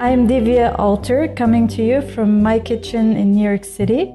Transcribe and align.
I'm 0.00 0.26
Divya 0.26 0.76
Alter 0.76 1.28
coming 1.36 1.68
to 1.68 1.82
you 1.84 2.02
from 2.02 2.42
my 2.42 2.58
kitchen 2.58 3.16
in 3.16 3.32
New 3.32 3.44
York 3.44 3.64
City. 3.64 4.12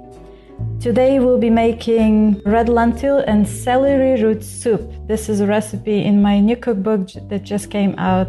Today 0.81 1.19
we'll 1.19 1.37
be 1.37 1.49
making 1.49 2.41
red 2.45 2.67
lentil 2.67 3.19
and 3.19 3.47
celery 3.47 4.21
root 4.21 4.43
soup. 4.43 4.91
This 5.07 5.29
is 5.29 5.39
a 5.39 5.47
recipe 5.47 6.03
in 6.03 6.21
my 6.21 6.41
new 6.41 6.57
cookbook 6.57 7.07
that 7.29 7.43
just 7.43 7.71
came 7.71 7.95
out, 7.97 8.27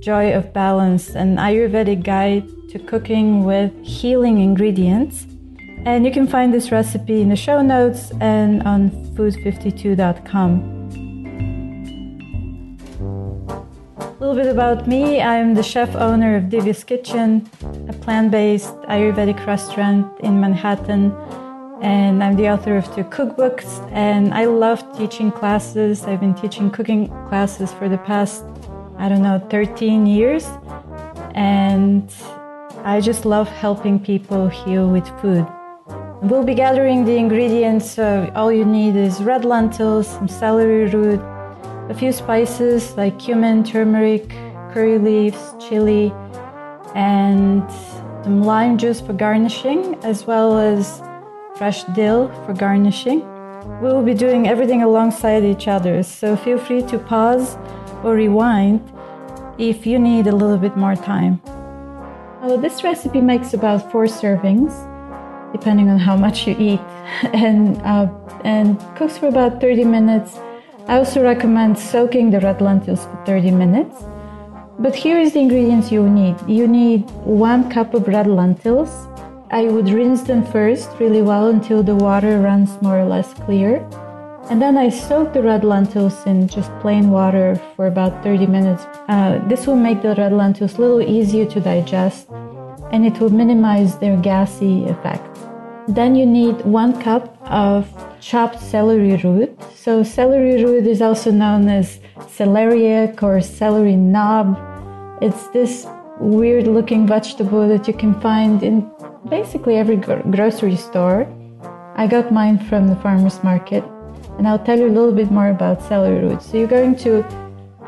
Joy 0.00 0.34
of 0.34 0.52
Balance, 0.52 1.10
an 1.10 1.36
Ayurvedic 1.36 2.02
guide 2.02 2.48
to 2.70 2.80
cooking 2.80 3.44
with 3.44 3.72
healing 3.84 4.40
ingredients. 4.40 5.28
And 5.86 6.04
you 6.04 6.10
can 6.10 6.26
find 6.26 6.52
this 6.52 6.72
recipe 6.72 7.22
in 7.22 7.28
the 7.28 7.36
show 7.36 7.62
notes 7.62 8.10
and 8.20 8.64
on 8.64 8.90
food52.com. 9.14 10.79
little 14.30 14.44
bit 14.44 14.52
about 14.52 14.86
me 14.86 15.20
I'm 15.20 15.54
the 15.54 15.62
chef 15.62 15.96
owner 15.96 16.36
of 16.36 16.44
Divya's 16.44 16.84
Kitchen, 16.84 17.50
a 17.88 17.92
plant 17.92 18.30
based 18.30 18.76
Ayurvedic 18.86 19.44
restaurant 19.44 20.06
in 20.20 20.38
Manhattan. 20.38 21.12
And 21.82 22.22
I'm 22.22 22.36
the 22.36 22.48
author 22.48 22.76
of 22.76 22.84
two 22.94 23.02
cookbooks, 23.02 23.68
and 23.90 24.32
I 24.32 24.44
love 24.44 24.78
teaching 24.96 25.32
classes. 25.32 26.04
I've 26.04 26.20
been 26.20 26.34
teaching 26.34 26.70
cooking 26.70 27.08
classes 27.28 27.72
for 27.72 27.88
the 27.88 27.98
past, 27.98 28.44
I 28.98 29.08
don't 29.08 29.22
know, 29.22 29.44
13 29.50 30.06
years. 30.06 30.46
And 31.34 32.08
I 32.84 33.00
just 33.00 33.24
love 33.24 33.48
helping 33.48 33.98
people 33.98 34.46
heal 34.48 34.88
with 34.88 35.08
food. 35.20 35.44
We'll 36.22 36.44
be 36.44 36.54
gathering 36.54 37.04
the 37.04 37.16
ingredients. 37.16 37.90
So 37.90 38.30
all 38.36 38.52
you 38.52 38.64
need 38.64 38.94
is 38.94 39.20
red 39.24 39.44
lentils, 39.44 40.06
some 40.06 40.28
celery 40.28 40.86
root, 40.86 41.20
a 41.90 41.94
few 41.94 42.12
spices 42.12 42.96
like 42.96 43.18
cumin, 43.18 43.64
turmeric, 43.64 44.28
curry 44.72 44.96
leaves, 44.96 45.54
chili, 45.58 46.12
and 46.94 47.68
some 48.22 48.42
lime 48.42 48.78
juice 48.78 49.00
for 49.00 49.12
garnishing, 49.12 49.96
as 50.04 50.24
well 50.24 50.56
as 50.56 51.02
fresh 51.56 51.82
dill 51.96 52.28
for 52.46 52.54
garnishing. 52.54 53.20
We 53.82 53.88
will 53.88 54.04
be 54.04 54.14
doing 54.14 54.46
everything 54.46 54.82
alongside 54.82 55.44
each 55.44 55.66
other, 55.66 56.04
so 56.04 56.36
feel 56.36 56.58
free 56.58 56.82
to 56.82 56.98
pause 56.98 57.56
or 58.04 58.14
rewind 58.14 58.80
if 59.58 59.84
you 59.84 59.98
need 59.98 60.28
a 60.28 60.32
little 60.32 60.58
bit 60.58 60.76
more 60.76 60.94
time. 60.94 61.42
Oh, 62.42 62.56
this 62.56 62.84
recipe 62.84 63.20
makes 63.20 63.52
about 63.52 63.90
four 63.90 64.04
servings, 64.04 64.72
depending 65.52 65.90
on 65.90 65.98
how 65.98 66.16
much 66.16 66.46
you 66.46 66.54
eat, 66.56 66.80
and, 67.34 67.82
uh, 67.82 68.08
and 68.44 68.78
cooks 68.96 69.18
for 69.18 69.26
about 69.26 69.60
30 69.60 69.84
minutes 69.84 70.38
I 70.90 70.96
also 70.96 71.22
recommend 71.22 71.78
soaking 71.78 72.32
the 72.32 72.40
red 72.40 72.60
lentils 72.60 73.04
for 73.04 73.22
30 73.24 73.52
minutes. 73.52 73.94
But 74.80 74.92
here 74.92 75.20
is 75.20 75.34
the 75.34 75.38
ingredients 75.38 75.92
you 75.92 76.02
need. 76.10 76.34
You 76.48 76.66
need 76.66 77.08
one 77.22 77.70
cup 77.70 77.94
of 77.94 78.08
red 78.08 78.26
lentils. 78.26 78.90
I 79.52 79.66
would 79.66 79.88
rinse 79.88 80.22
them 80.22 80.44
first 80.44 80.90
really 80.98 81.22
well 81.22 81.46
until 81.46 81.84
the 81.84 81.94
water 81.94 82.40
runs 82.40 82.70
more 82.82 82.98
or 82.98 83.04
less 83.04 83.32
clear. 83.34 83.88
And 84.50 84.60
then 84.60 84.76
I 84.76 84.88
soak 84.88 85.32
the 85.32 85.44
red 85.44 85.62
lentils 85.62 86.26
in 86.26 86.48
just 86.48 86.72
plain 86.80 87.10
water 87.10 87.54
for 87.76 87.86
about 87.86 88.24
30 88.24 88.48
minutes. 88.48 88.82
Uh, 89.06 89.38
this 89.46 89.68
will 89.68 89.76
make 89.76 90.02
the 90.02 90.16
red 90.16 90.32
lentils 90.32 90.74
a 90.74 90.80
little 90.80 91.02
easier 91.02 91.46
to 91.46 91.60
digest 91.60 92.28
and 92.90 93.06
it 93.06 93.20
will 93.20 93.30
minimize 93.30 93.96
their 93.98 94.16
gassy 94.16 94.86
effect. 94.86 95.49
Then 95.88 96.14
you 96.14 96.26
need 96.26 96.60
one 96.64 97.00
cup 97.00 97.36
of 97.50 97.88
chopped 98.20 98.60
celery 98.60 99.16
root. 99.16 99.58
So, 99.74 100.02
celery 100.02 100.62
root 100.62 100.86
is 100.86 101.02
also 101.02 101.30
known 101.30 101.68
as 101.68 102.00
celeriac 102.18 103.22
or 103.22 103.40
celery 103.40 103.96
knob. 103.96 104.58
It's 105.22 105.48
this 105.48 105.86
weird 106.18 106.66
looking 106.66 107.06
vegetable 107.06 107.66
that 107.68 107.88
you 107.88 107.94
can 107.94 108.18
find 108.20 108.62
in 108.62 108.90
basically 109.28 109.76
every 109.76 109.96
grocery 109.96 110.76
store. 110.76 111.26
I 111.96 112.06
got 112.06 112.32
mine 112.32 112.58
from 112.58 112.86
the 112.86 112.96
farmer's 112.96 113.42
market, 113.42 113.82
and 114.38 114.46
I'll 114.46 114.58
tell 114.58 114.78
you 114.78 114.86
a 114.86 114.94
little 114.94 115.12
bit 115.12 115.30
more 115.30 115.48
about 115.48 115.82
celery 115.82 116.20
root. 116.24 116.42
So, 116.42 116.58
you're 116.58 116.68
going 116.68 116.96
to 116.96 117.24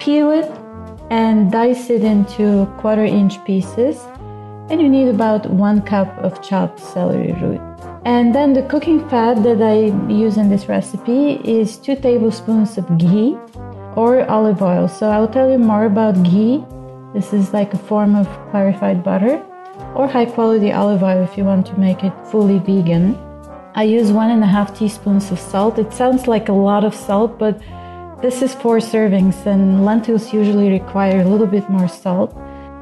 peel 0.00 0.30
it 0.30 0.50
and 1.10 1.53
dice 1.53 1.91
it 1.91 2.03
into 2.03 2.66
quarter 2.78 3.04
inch 3.04 3.44
pieces, 3.44 4.00
and 4.72 4.81
you 4.81 4.88
need 4.88 5.09
about 5.09 5.50
one 5.50 5.83
cup 5.83 6.09
of 6.19 6.43
chopped 6.43 6.81
celery 6.81 7.33
root. 7.43 7.60
And 8.06 8.34
then 8.34 8.55
the 8.55 8.62
cooking 8.62 9.06
fat 9.10 9.43
that 9.43 9.60
I 9.60 9.93
use 10.10 10.38
in 10.38 10.49
this 10.49 10.66
recipe 10.66 11.34
is 11.44 11.77
two 11.77 11.94
tablespoons 11.94 12.78
of 12.78 12.87
ghee 12.97 13.37
or 13.97 14.25
olive 14.31 14.62
oil. 14.62 14.88
So 14.88 15.10
I'll 15.10 15.28
tell 15.28 15.50
you 15.50 15.59
more 15.59 15.84
about 15.84 16.22
ghee. 16.22 16.65
This 17.12 17.34
is 17.34 17.53
like 17.53 17.75
a 17.75 17.78
form 17.78 18.16
of 18.16 18.27
clarified 18.50 19.05
butter 19.05 19.44
or 19.94 20.09
high 20.09 20.25
quality 20.25 20.72
olive 20.72 21.03
oil 21.03 21.22
if 21.22 21.37
you 21.37 21.44
want 21.44 21.66
to 21.66 21.78
make 21.78 22.03
it 22.03 22.15
fully 22.31 22.59
vegan. 22.59 23.15
I 23.75 23.83
use 23.83 24.10
one 24.10 24.31
and 24.31 24.43
a 24.43 24.47
half 24.47 24.77
teaspoons 24.78 25.31
of 25.31 25.39
salt. 25.39 25.78
It 25.78 25.93
sounds 25.93 26.27
like 26.27 26.49
a 26.49 26.54
lot 26.54 26.83
of 26.83 26.94
salt, 26.94 27.39
but 27.39 27.60
this 28.22 28.41
is 28.41 28.54
four 28.54 28.78
servings, 28.78 29.44
and 29.44 29.84
lentils 29.84 30.33
usually 30.33 30.71
require 30.71 31.21
a 31.21 31.28
little 31.28 31.47
bit 31.47 31.69
more 31.69 31.89
salt. 31.89 32.34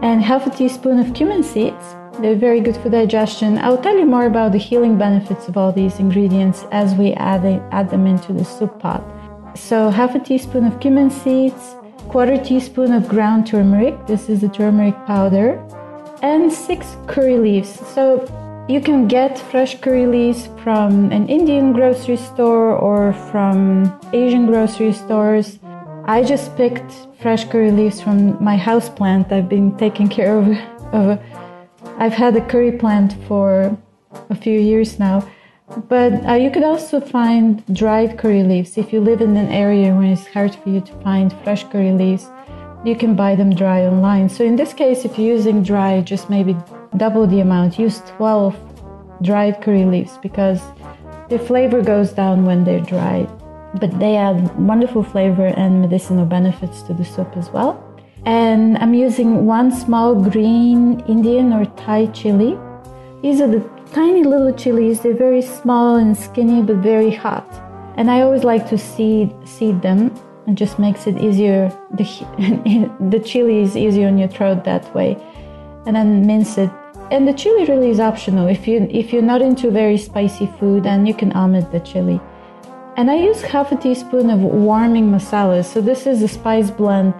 And 0.02 0.22
half 0.22 0.46
a 0.46 0.50
teaspoon 0.50 0.98
of 0.98 1.14
cumin 1.14 1.42
seeds 1.42 1.96
they're 2.20 2.36
very 2.36 2.60
good 2.60 2.76
for 2.76 2.90
digestion. 2.90 3.56
I'll 3.58 3.80
tell 3.80 3.96
you 3.96 4.04
more 4.04 4.26
about 4.26 4.52
the 4.52 4.58
healing 4.58 4.98
benefits 4.98 5.48
of 5.48 5.56
all 5.56 5.72
these 5.72 5.98
ingredients 5.98 6.66
as 6.70 6.94
we 6.94 7.14
add, 7.14 7.44
it, 7.46 7.62
add 7.70 7.88
them 7.88 8.06
into 8.06 8.34
the 8.34 8.44
soup 8.44 8.78
pot. 8.78 9.02
So, 9.56 9.88
half 9.88 10.14
a 10.14 10.18
teaspoon 10.18 10.66
of 10.66 10.80
cumin 10.80 11.10
seeds, 11.10 11.76
quarter 12.08 12.36
teaspoon 12.36 12.92
of 12.92 13.08
ground 13.08 13.46
turmeric. 13.46 14.06
This 14.06 14.28
is 14.28 14.42
the 14.42 14.48
turmeric 14.50 14.94
powder, 15.06 15.58
and 16.22 16.52
six 16.52 16.96
curry 17.06 17.38
leaves. 17.38 17.70
So, 17.88 18.26
you 18.68 18.82
can 18.82 19.08
get 19.08 19.38
fresh 19.38 19.80
curry 19.80 20.06
leaves 20.06 20.48
from 20.62 21.10
an 21.12 21.26
Indian 21.28 21.72
grocery 21.72 22.18
store 22.18 22.76
or 22.76 23.14
from 23.30 23.98
Asian 24.12 24.44
grocery 24.44 24.92
stores. 24.92 25.58
I 26.10 26.24
just 26.24 26.56
picked 26.56 26.92
fresh 27.22 27.44
curry 27.44 27.70
leaves 27.70 28.00
from 28.00 28.42
my 28.42 28.56
house 28.56 28.88
plant. 28.88 29.30
I've 29.30 29.48
been 29.48 29.76
taking 29.76 30.08
care 30.08 30.36
of, 30.36 30.48
of 30.92 31.20
I've 31.98 32.12
had 32.12 32.34
a 32.34 32.44
curry 32.44 32.72
plant 32.72 33.14
for 33.28 33.78
a 34.28 34.34
few 34.34 34.58
years 34.58 34.98
now. 34.98 35.22
But 35.88 36.12
uh, 36.28 36.34
you 36.34 36.50
could 36.50 36.64
also 36.64 36.98
find 37.00 37.62
dried 37.72 38.18
curry 38.18 38.42
leaves. 38.42 38.76
If 38.76 38.92
you 38.92 39.00
live 39.00 39.20
in 39.20 39.36
an 39.36 39.52
area 39.52 39.94
where 39.94 40.12
it's 40.12 40.26
hard 40.26 40.52
for 40.52 40.70
you 40.70 40.80
to 40.80 40.92
find 41.04 41.32
fresh 41.44 41.62
curry 41.70 41.92
leaves, 41.92 42.28
you 42.84 42.96
can 42.96 43.14
buy 43.14 43.36
them 43.36 43.54
dry 43.54 43.82
online. 43.86 44.28
So 44.28 44.42
in 44.42 44.56
this 44.56 44.72
case, 44.72 45.04
if 45.04 45.16
you're 45.16 45.36
using 45.36 45.62
dry, 45.62 46.00
just 46.00 46.28
maybe 46.28 46.56
double 46.96 47.24
the 47.28 47.38
amount. 47.38 47.78
Use 47.78 48.02
12 48.16 48.56
dried 49.22 49.62
curry 49.62 49.84
leaves 49.84 50.18
because 50.20 50.60
the 51.28 51.38
flavor 51.38 51.82
goes 51.82 52.12
down 52.12 52.46
when 52.46 52.64
they're 52.64 52.80
dried. 52.80 53.30
But 53.74 53.98
they 53.98 54.16
add 54.16 54.56
wonderful 54.58 55.02
flavor 55.02 55.46
and 55.46 55.80
medicinal 55.80 56.26
benefits 56.26 56.82
to 56.82 56.94
the 56.94 57.04
soup 57.04 57.36
as 57.36 57.50
well. 57.50 57.84
And 58.26 58.76
I'm 58.78 58.94
using 58.94 59.46
one 59.46 59.70
small 59.70 60.14
green 60.14 61.00
Indian 61.08 61.52
or 61.52 61.64
Thai 61.64 62.06
chili. 62.06 62.58
These 63.22 63.40
are 63.40 63.46
the 63.48 63.60
tiny 63.92 64.24
little 64.24 64.52
chilies. 64.52 65.00
They're 65.00 65.14
very 65.14 65.42
small 65.42 65.96
and 65.96 66.16
skinny, 66.16 66.62
but 66.62 66.76
very 66.76 67.10
hot. 67.10 67.48
And 67.96 68.10
I 68.10 68.22
always 68.22 68.44
like 68.44 68.68
to 68.70 68.78
seed 68.78 69.32
seed 69.46 69.80
them. 69.82 70.12
It 70.46 70.54
just 70.54 70.78
makes 70.78 71.06
it 71.06 71.18
easier. 71.18 71.70
The, 71.92 72.04
the 73.10 73.20
chili 73.20 73.60
is 73.60 73.76
easier 73.76 74.08
on 74.08 74.18
your 74.18 74.28
throat 74.28 74.64
that 74.64 74.92
way. 74.94 75.16
And 75.86 75.96
then 75.96 76.26
mince 76.26 76.58
it 76.58 76.70
and 77.10 77.26
the 77.26 77.32
chili 77.32 77.64
really 77.64 77.90
is 77.90 78.00
optional. 78.00 78.46
If 78.46 78.68
you 78.68 78.86
if 78.90 79.12
you're 79.12 79.22
not 79.22 79.42
into 79.42 79.70
very 79.70 79.98
spicy 79.98 80.46
food, 80.58 80.84
then 80.84 81.06
you 81.06 81.14
can 81.14 81.36
omit 81.36 81.72
the 81.72 81.80
chili. 81.80 82.20
And 83.00 83.10
I 83.10 83.14
use 83.14 83.40
half 83.40 83.72
a 83.72 83.76
teaspoon 83.76 84.28
of 84.28 84.40
warming 84.40 85.10
masala. 85.10 85.64
So 85.64 85.80
this 85.80 86.06
is 86.06 86.20
a 86.20 86.28
spice 86.28 86.70
blend 86.70 87.14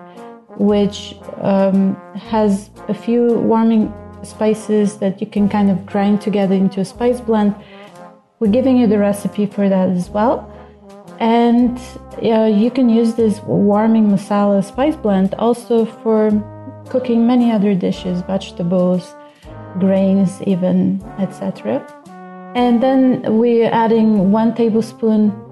which 0.59 1.15
um, 1.41 1.97
has 2.17 2.69
a 2.89 2.93
few 2.93 3.39
warming 3.39 3.91
spices 4.23 4.99
that 4.99 5.23
you 5.23 5.27
can 5.27 5.49
kind 5.49 5.71
of 5.71 5.87
grind 5.87 6.21
together 6.21 6.55
into 6.55 6.81
a 6.81 6.85
spice 6.85 7.23
blend. 7.23 7.55
We're 8.41 8.51
giving 8.51 8.77
you 8.77 8.89
the 8.89 8.99
recipe 8.99 9.47
for 9.47 9.71
that 9.71 9.89
as 9.89 10.11
well. 10.11 10.53
And 11.19 11.79
uh, 12.23 12.45
you 12.45 12.71
can 12.71 12.91
use 12.91 13.15
this 13.15 13.41
warming 13.45 14.09
masala 14.09 14.63
spice 14.63 14.97
blend 14.97 15.35
also 15.37 15.87
for 15.87 16.29
cooking 16.91 17.27
many 17.27 17.51
other 17.51 17.75
dishes, 17.75 18.21
vegetables, 18.21 19.15
grains, 19.79 20.43
even, 20.43 21.03
etc. 21.19 21.81
And 22.55 22.83
then 22.83 23.39
we're 23.39 23.71
adding 23.73 24.31
one 24.31 24.55
tablespoon 24.55 25.47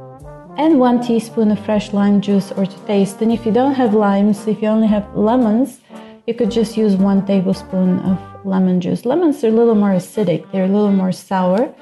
and 0.58 0.80
one 0.80 1.00
teaspoon 1.00 1.52
of 1.52 1.64
fresh 1.64 1.92
lime 1.92 2.20
juice 2.20 2.50
or 2.52 2.66
to 2.66 2.78
taste. 2.86 3.22
And 3.22 3.32
if 3.32 3.46
you 3.46 3.52
don't 3.52 3.74
have 3.74 3.94
limes, 3.94 4.46
if 4.46 4.60
you 4.60 4.68
only 4.68 4.88
have 4.88 5.06
lemons, 5.16 5.80
you 6.26 6.34
could 6.34 6.50
just 6.50 6.76
use 6.76 6.96
one 6.96 7.24
tablespoon 7.24 8.00
of 8.00 8.18
lemon 8.44 8.80
juice. 8.80 9.06
Lemons 9.06 9.42
are 9.44 9.48
a 9.48 9.52
little 9.52 9.76
more 9.76 9.92
acidic, 9.92 10.50
they're 10.50 10.64
a 10.64 10.68
little 10.68 10.92
more 10.92 11.12
sour. 11.12 11.72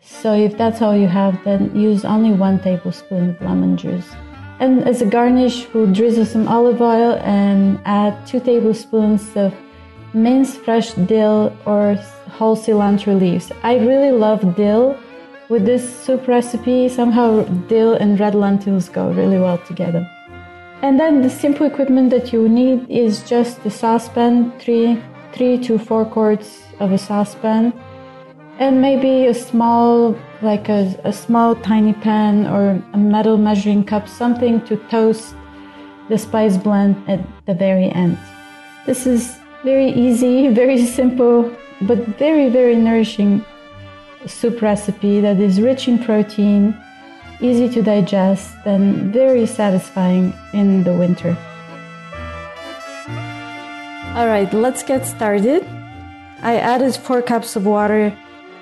So 0.00 0.32
if 0.32 0.56
that's 0.56 0.80
all 0.80 0.96
you 0.96 1.08
have, 1.08 1.42
then 1.44 1.74
use 1.76 2.04
only 2.04 2.32
one 2.32 2.60
tablespoon 2.60 3.30
of 3.30 3.40
lemon 3.42 3.76
juice. 3.76 4.08
And 4.60 4.88
as 4.88 5.02
a 5.02 5.06
garnish, 5.06 5.66
we'll 5.74 5.92
drizzle 5.92 6.24
some 6.24 6.48
olive 6.48 6.80
oil 6.80 7.20
and 7.22 7.80
add 7.84 8.26
two 8.26 8.40
tablespoons 8.40 9.36
of 9.36 9.54
minced 10.14 10.58
fresh 10.60 10.92
dill 10.94 11.54
or 11.66 11.94
whole 12.30 12.56
cilantro 12.56 13.18
leaves. 13.18 13.52
I 13.62 13.76
really 13.78 14.12
love 14.12 14.56
dill 14.56 14.98
with 15.48 15.64
this 15.64 15.82
soup 16.04 16.28
recipe, 16.28 16.88
somehow 16.88 17.42
dill 17.68 17.94
and 17.94 18.20
red 18.20 18.34
lentils 18.34 18.88
go 18.88 19.10
really 19.10 19.38
well 19.38 19.58
together. 19.58 20.08
And 20.82 21.00
then 21.00 21.22
the 21.22 21.30
simple 21.30 21.66
equipment 21.66 22.10
that 22.10 22.32
you 22.32 22.48
need 22.48 22.88
is 22.88 23.28
just 23.28 23.62
the 23.64 23.70
saucepan, 23.70 24.52
three, 24.60 25.02
three 25.32 25.58
to 25.64 25.78
four 25.78 26.04
quarts 26.04 26.62
of 26.78 26.92
a 26.92 26.98
saucepan, 26.98 27.72
and 28.58 28.80
maybe 28.80 29.26
a 29.26 29.34
small, 29.34 30.16
like 30.42 30.68
a, 30.68 30.94
a 31.04 31.12
small 31.12 31.54
tiny 31.56 31.94
pan 31.94 32.46
or 32.46 32.82
a 32.92 32.98
metal 32.98 33.36
measuring 33.36 33.84
cup, 33.84 34.08
something 34.08 34.60
to 34.66 34.76
toast 34.88 35.34
the 36.08 36.18
spice 36.18 36.56
blend 36.56 36.96
at 37.08 37.20
the 37.46 37.54
very 37.54 37.90
end. 37.90 38.18
This 38.86 39.06
is 39.06 39.36
very 39.64 39.90
easy, 39.90 40.48
very 40.62 40.84
simple, 40.86 41.50
but 41.82 41.98
very, 42.18 42.48
very 42.48 42.76
nourishing 42.76 43.44
soup 44.26 44.62
recipe 44.62 45.20
that 45.20 45.38
is 45.40 45.60
rich 45.60 45.88
in 45.88 46.02
protein, 46.02 46.76
easy 47.40 47.68
to 47.68 47.82
digest, 47.82 48.54
and 48.64 49.12
very 49.12 49.46
satisfying 49.46 50.34
in 50.52 50.82
the 50.84 50.92
winter. 50.92 51.36
All 54.16 54.26
right, 54.26 54.52
let's 54.52 54.82
get 54.82 55.06
started. 55.06 55.64
I 56.42 56.56
added 56.56 56.94
four 56.96 57.22
cups 57.22 57.56
of 57.56 57.66
water 57.66 58.16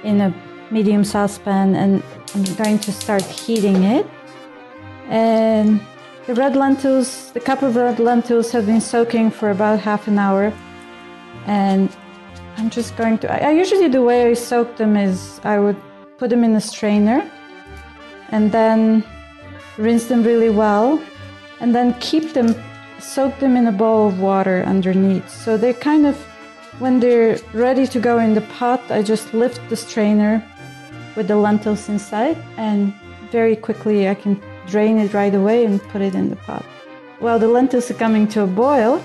in 0.04 0.20
a 0.20 0.34
medium 0.70 1.04
saucepan 1.04 1.74
and 1.74 2.02
I'm 2.34 2.44
going 2.56 2.78
to 2.80 2.92
start 2.92 3.22
heating 3.22 3.82
it. 3.82 4.06
And 5.08 5.80
the 6.26 6.34
red 6.34 6.56
lentils, 6.56 7.30
the 7.32 7.40
cup 7.40 7.62
of 7.62 7.76
red 7.76 7.98
lentils 7.98 8.50
have 8.52 8.66
been 8.66 8.80
soaking 8.80 9.30
for 9.30 9.50
about 9.50 9.78
half 9.78 10.08
an 10.08 10.18
hour. 10.18 10.52
And 11.46 11.88
I'm 12.58 12.70
just 12.70 12.96
going 12.96 13.18
to, 13.18 13.44
I, 13.44 13.50
usually 13.50 13.88
the 13.88 14.00
way 14.00 14.30
I 14.30 14.32
soak 14.32 14.76
them 14.76 14.96
is 14.96 15.40
I 15.44 15.58
would 15.58 15.76
put 16.16 16.30
them 16.30 16.42
in 16.42 16.56
a 16.56 16.60
strainer 16.60 17.30
and 18.30 18.50
then 18.50 19.04
rinse 19.76 20.06
them 20.06 20.22
really 20.22 20.48
well 20.48 20.98
and 21.60 21.74
then 21.74 21.92
keep 22.00 22.32
them, 22.32 22.54
soak 22.98 23.38
them 23.40 23.56
in 23.56 23.66
a 23.66 23.72
bowl 23.72 24.08
of 24.08 24.20
water 24.20 24.62
underneath. 24.62 25.28
So 25.28 25.58
they're 25.58 25.74
kind 25.74 26.06
of, 26.06 26.16
when 26.78 26.98
they're 26.98 27.38
ready 27.52 27.86
to 27.88 28.00
go 28.00 28.18
in 28.20 28.32
the 28.32 28.40
pot, 28.40 28.80
I 28.90 29.02
just 29.02 29.34
lift 29.34 29.60
the 29.68 29.76
strainer 29.76 30.42
with 31.14 31.28
the 31.28 31.36
lentils 31.36 31.90
inside 31.90 32.38
and 32.56 32.94
very 33.30 33.56
quickly 33.56 34.08
I 34.08 34.14
can 34.14 34.40
drain 34.66 34.96
it 34.96 35.12
right 35.12 35.34
away 35.34 35.66
and 35.66 35.82
put 35.90 36.00
it 36.00 36.14
in 36.14 36.30
the 36.30 36.36
pot. 36.36 36.64
While 37.18 37.38
the 37.38 37.48
lentils 37.48 37.90
are 37.90 37.94
coming 37.94 38.26
to 38.28 38.44
a 38.44 38.46
boil, 38.46 39.02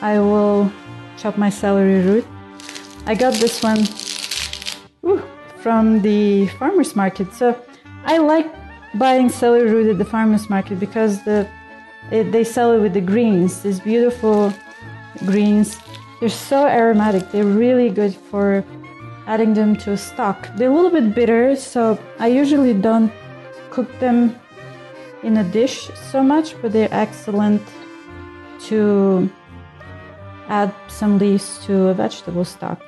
I 0.00 0.18
will 0.18 0.72
chop 1.16 1.38
my 1.38 1.50
celery 1.50 2.00
root 2.00 2.26
I 3.06 3.14
got 3.14 3.34
this 3.34 3.62
one 3.62 3.84
from 5.64 6.02
the 6.02 6.46
farmer's 6.58 6.96
market. 6.96 7.32
So 7.34 7.58
I 8.04 8.18
like 8.18 8.46
buying 8.94 9.28
celery 9.28 9.70
root 9.70 9.90
at 9.90 9.98
the 9.98 10.04
farmer's 10.04 10.48
market 10.48 10.80
because 10.80 11.22
the 11.24 11.48
it, 12.10 12.32
they 12.32 12.44
sell 12.44 12.72
it 12.72 12.80
with 12.80 12.92
the 12.92 13.00
greens, 13.00 13.62
these 13.62 13.80
beautiful 13.80 14.52
greens. 15.26 15.78
They're 16.20 16.28
so 16.28 16.66
aromatic. 16.66 17.30
They're 17.30 17.44
really 17.44 17.90
good 17.90 18.14
for 18.14 18.64
adding 19.26 19.54
them 19.54 19.76
to 19.76 19.92
a 19.92 19.96
stock. 19.96 20.48
They're 20.56 20.70
a 20.70 20.74
little 20.74 20.90
bit 20.90 21.14
bitter, 21.14 21.56
so 21.56 21.98
I 22.18 22.28
usually 22.28 22.74
don't 22.74 23.10
cook 23.70 23.88
them 24.00 24.38
in 25.22 25.38
a 25.38 25.44
dish 25.44 25.90
so 26.10 26.22
much, 26.22 26.60
but 26.60 26.72
they're 26.72 26.92
excellent 26.92 27.62
to 28.68 29.30
add 30.48 30.74
some 30.88 31.18
leaves 31.18 31.58
to 31.64 31.88
a 31.88 31.94
vegetable 31.94 32.44
stock. 32.44 32.80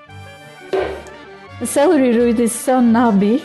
The 1.58 1.66
celery 1.66 2.14
root 2.14 2.38
is 2.38 2.52
so 2.52 2.80
knobby, 2.80 3.42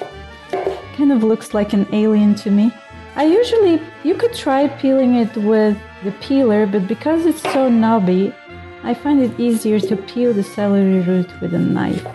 kind 0.98 1.14
of 1.14 1.24
looks 1.24 1.54
like 1.54 1.72
an 1.72 1.88
alien 1.94 2.36
to 2.36 2.52
me. 2.52 2.74
I 3.16 3.24
usually, 3.24 3.82
you 4.04 4.16
could 4.16 4.34
try 4.34 4.68
peeling 4.68 5.16
it 5.16 5.34
with 5.38 5.78
the 6.04 6.12
peeler, 6.20 6.66
but 6.66 6.90
because 6.90 7.26
it's 7.26 7.42
so 7.42 7.70
knobby, 7.70 8.36
I 8.84 8.94
find 8.94 9.22
it 9.22 9.40
easier 9.40 9.80
to 9.80 9.96
peel 9.96 10.34
the 10.34 10.44
celery 10.44 11.00
root 11.00 11.30
with 11.40 11.54
a 11.54 11.60
knife. 11.60 12.06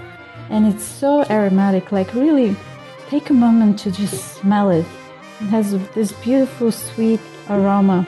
And 0.51 0.67
it's 0.67 0.85
so 0.85 1.25
aromatic, 1.31 1.93
like 1.93 2.13
really 2.13 2.55
take 3.09 3.31
a 3.31 3.35
moment 3.35 3.79
to 3.79 3.91
just 3.91 4.35
smell 4.35 4.69
it. 4.69 4.85
It 5.41 5.47
has 5.47 5.73
this 5.95 6.13
beautiful 6.13 6.73
sweet 6.73 7.21
aroma. 7.49 8.07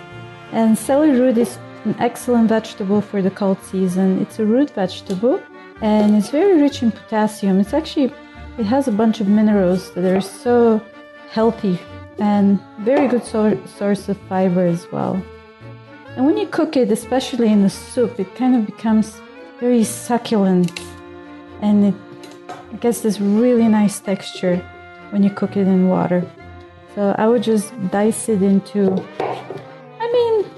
And 0.52 0.76
celery 0.76 1.18
root 1.18 1.38
is 1.38 1.58
an 1.86 1.96
excellent 1.98 2.50
vegetable 2.50 3.00
for 3.00 3.22
the 3.22 3.30
cold 3.30 3.62
season. 3.62 4.20
It's 4.20 4.38
a 4.38 4.44
root 4.44 4.70
vegetable 4.72 5.40
and 5.80 6.16
it's 6.16 6.30
very 6.30 6.60
rich 6.60 6.82
in 6.82 6.90
potassium. 6.90 7.60
It's 7.60 7.74
actually 7.74 8.12
it 8.58 8.66
has 8.66 8.88
a 8.88 8.92
bunch 8.92 9.20
of 9.20 9.28
minerals 9.28 9.92
that 9.94 10.04
are 10.04 10.20
so 10.20 10.80
healthy 11.30 11.78
and 12.18 12.60
very 12.80 13.06
good 13.06 13.24
so- 13.24 13.64
source 13.66 14.08
of 14.08 14.16
fiber 14.28 14.66
as 14.66 14.90
well. 14.90 15.22
And 16.16 16.26
when 16.26 16.36
you 16.36 16.48
cook 16.48 16.76
it, 16.76 16.90
especially 16.90 17.52
in 17.52 17.62
the 17.62 17.70
soup, 17.70 18.18
it 18.18 18.34
kind 18.34 18.56
of 18.56 18.66
becomes 18.66 19.20
very 19.60 19.84
succulent 19.84 20.80
and 21.62 21.86
it, 21.86 21.94
it 22.72 22.80
gets 22.80 23.00
this 23.00 23.20
really 23.20 23.68
nice 23.68 24.00
texture 24.00 24.56
when 25.10 25.22
you 25.22 25.30
cook 25.30 25.56
it 25.56 25.68
in 25.68 25.88
water. 25.88 26.28
So 26.94 27.14
I 27.16 27.28
would 27.28 27.44
just 27.44 27.72
dice 27.90 28.28
it 28.28 28.42
into, 28.42 28.92
I 29.20 30.12
mean, 30.12 30.50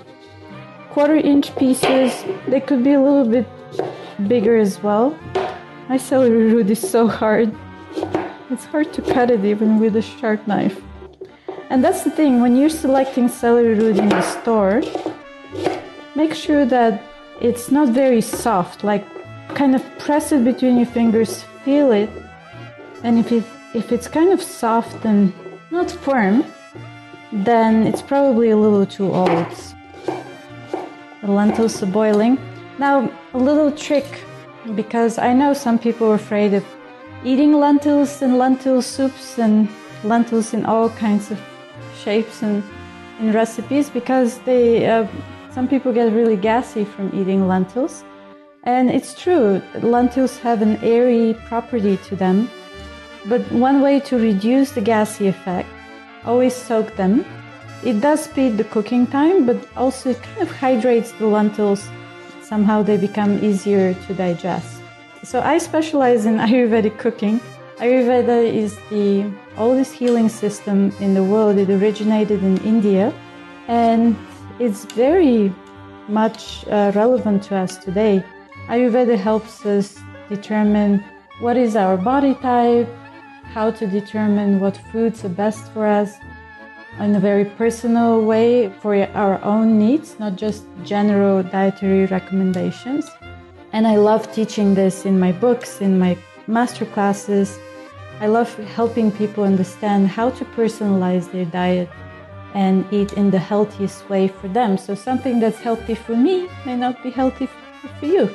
quarter 0.89 1.17
inch 1.17 1.55
pieces. 1.57 2.25
They 2.49 2.61
could 2.61 2.83
be 2.83 2.93
a 2.93 3.01
little 3.01 3.27
bit 3.29 3.47
bigger 4.29 4.57
as 4.57 4.83
well. 4.83 5.19
My 5.89 5.97
celery 5.97 6.53
root 6.53 6.71
is 6.71 6.81
so 6.81 7.07
hard. 7.07 7.55
It's 8.51 8.65
hard 8.65 8.93
to 8.95 9.03
cut 9.03 9.31
it 9.31 9.45
even 9.45 9.79
with 9.79 9.97
a 9.97 10.03
sharp 10.03 10.47
knife. 10.47 10.81
And 11.71 11.85
that's 11.85 12.03
the 12.03 12.11
thing, 12.11 12.41
when 12.41 12.57
you're 12.57 12.69
selecting 12.69 13.29
celery 13.29 13.75
root 13.75 13.99
in 13.99 14.09
the 14.09 14.23
store, 14.23 14.83
make 16.17 16.35
sure 16.35 16.65
that 16.67 17.03
it's 17.41 17.71
not 17.71 17.89
very 17.89 18.21
soft, 18.21 18.83
like 18.83 19.05
kind 19.55 19.75
of 19.75 19.83
press 19.99 20.33
it 20.33 20.45
between 20.45 20.77
your 20.77 20.87
fingers, 20.87 21.45
feel 21.65 21.93
it. 21.93 22.11
And 23.03 23.19
if 23.19 23.33
it 23.33 23.45
if 23.73 23.93
it's 23.93 24.09
kind 24.09 24.33
of 24.33 24.43
soft 24.43 25.05
and 25.05 25.33
not 25.71 25.91
firm, 25.91 26.45
then 27.33 27.87
it's 27.87 28.03
probably 28.03 28.51
a 28.51 28.57
little 28.57 28.85
too 28.85 29.13
old. 29.13 29.47
The 31.23 31.31
lentils 31.31 31.81
are 31.83 31.87
boiling. 31.87 32.39
Now, 32.79 33.13
a 33.33 33.39
little 33.39 33.71
trick 33.71 34.25
because 34.75 35.19
I 35.19 35.33
know 35.33 35.55
some 35.55 35.79
people 35.79 36.11
are 36.11 36.15
afraid 36.15 36.55
of 36.55 36.65
eating 37.25 37.53
lentils 37.55 38.23
and 38.23 38.39
lentil 38.39 38.83
soups 38.83 39.39
and 39.39 39.69
lentils 40.05 40.53
in 40.55 40.65
all 40.65 40.91
kinds 40.91 41.31
of 41.31 41.41
shapes 42.03 42.43
and 42.43 42.63
in 43.21 43.33
recipes 43.33 43.91
because 43.91 44.39
they 44.41 44.87
uh, 44.87 45.07
some 45.51 45.69
people 45.69 45.93
get 45.93 46.13
really 46.13 46.37
gassy 46.37 46.85
from 46.85 47.11
eating 47.15 47.47
lentils. 47.47 48.05
And 48.65 48.91
it's 48.91 49.21
true, 49.21 49.63
lentils 49.81 50.39
have 50.39 50.63
an 50.63 50.77
airy 50.83 51.35
property 51.47 51.97
to 52.09 52.17
them. 52.17 52.51
But 53.27 53.41
one 53.53 53.81
way 53.81 54.01
to 54.01 54.19
reduce 54.19 54.73
the 54.73 54.81
gassy 54.81 55.29
effect, 55.29 55.69
always 56.25 56.55
soak 56.55 56.95
them. 56.97 57.25
It 57.83 58.01
does 58.01 58.25
speed 58.25 58.59
the 58.59 58.65
cooking 58.65 59.07
time, 59.07 59.47
but 59.47 59.57
also 59.77 60.11
it 60.11 60.23
kind 60.23 60.43
of 60.43 60.51
hydrates 60.51 61.13
the 61.13 61.27
lentils 61.27 61.89
somehow 62.51 62.83
they 62.83 62.97
become 62.97 63.33
easier 63.49 63.95
to 64.07 64.11
digest. 64.15 64.83
So 65.23 65.41
I 65.41 65.57
specialize 65.59 66.27
in 66.27 66.37
Ayurvedic 66.47 66.99
cooking. 66.99 67.41
Ayurveda 67.79 68.39
is 68.63 68.77
the 68.91 69.09
oldest 69.57 69.93
healing 69.95 70.29
system 70.29 70.93
in 71.01 71.15
the 71.15 71.25
world. 71.33 71.57
It 71.57 71.71
originated 71.71 72.43
in 72.43 72.57
India 72.75 73.15
and 73.69 74.17
it's 74.59 74.85
very 75.07 75.55
much 76.09 76.67
uh, 76.67 76.93
relevant 76.95 77.45
to 77.45 77.57
us 77.57 77.73
today. 77.87 78.25
Ayurveda 78.67 79.17
helps 79.17 79.65
us 79.65 79.87
determine 80.29 80.93
what 81.41 81.57
is 81.57 81.77
our 81.77 81.97
body 81.97 82.35
type, 82.35 82.89
how 83.55 83.71
to 83.79 83.87
determine 83.87 84.61
what 84.61 84.77
foods 84.91 85.25
are 85.25 85.35
best 85.45 85.73
for 85.73 85.87
us 85.87 86.11
in 86.99 87.15
a 87.15 87.21
very 87.21 87.45
personal 87.45 88.23
way 88.23 88.69
for 88.81 88.95
our 89.15 89.43
own 89.43 89.79
needs, 89.79 90.19
not 90.19 90.37
just 90.37 90.65
general 90.85 91.43
dietary 91.43 92.07
recommendations. 92.07 93.09
And 93.73 93.87
I 93.87 93.97
love 93.97 94.33
teaching 94.33 94.75
this 94.75 95.07
in 95.07 95.19
my 95.19 95.33
books, 95.33 95.81
in 95.81 95.99
my 95.99 96.19
master 96.47 96.85
classes. 96.85 97.59
I 98.21 98.27
love 98.27 98.53
helping 98.75 99.13
people 99.13 99.45
understand 99.45 100.09
how 100.09 100.31
to 100.31 100.45
personalize 100.45 101.31
their 101.31 101.47
diet 101.47 101.89
and 102.55 102.85
eat 102.93 103.13
in 103.13 103.31
the 103.31 103.39
healthiest 103.39 104.09
way 104.11 104.29
for 104.29 104.49
them. 104.49 104.77
So, 104.77 104.95
something 104.95 105.39
that's 105.41 105.61
healthy 105.61 105.95
for 105.95 106.17
me 106.17 106.49
may 106.67 106.77
not 106.77 107.03
be 107.03 107.11
healthy 107.11 107.49
for 107.99 108.07
you. 108.07 108.29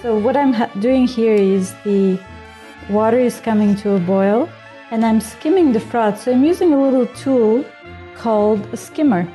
So, 0.00 0.16
what 0.16 0.36
I'm 0.36 0.54
doing 0.80 1.06
here 1.06 1.34
is 1.34 1.74
the 1.84 2.20
water 2.88 3.18
is 3.18 3.40
coming 3.40 3.74
to 3.76 3.96
a 3.96 3.98
boil 3.98 4.48
and 4.92 5.04
I'm 5.04 5.20
skimming 5.20 5.72
the 5.72 5.80
froth. 5.80 6.22
So, 6.22 6.30
I'm 6.30 6.44
using 6.44 6.72
a 6.72 6.80
little 6.80 7.08
tool 7.08 7.64
called 8.14 8.64
a 8.72 8.76
skimmer. 8.76 9.26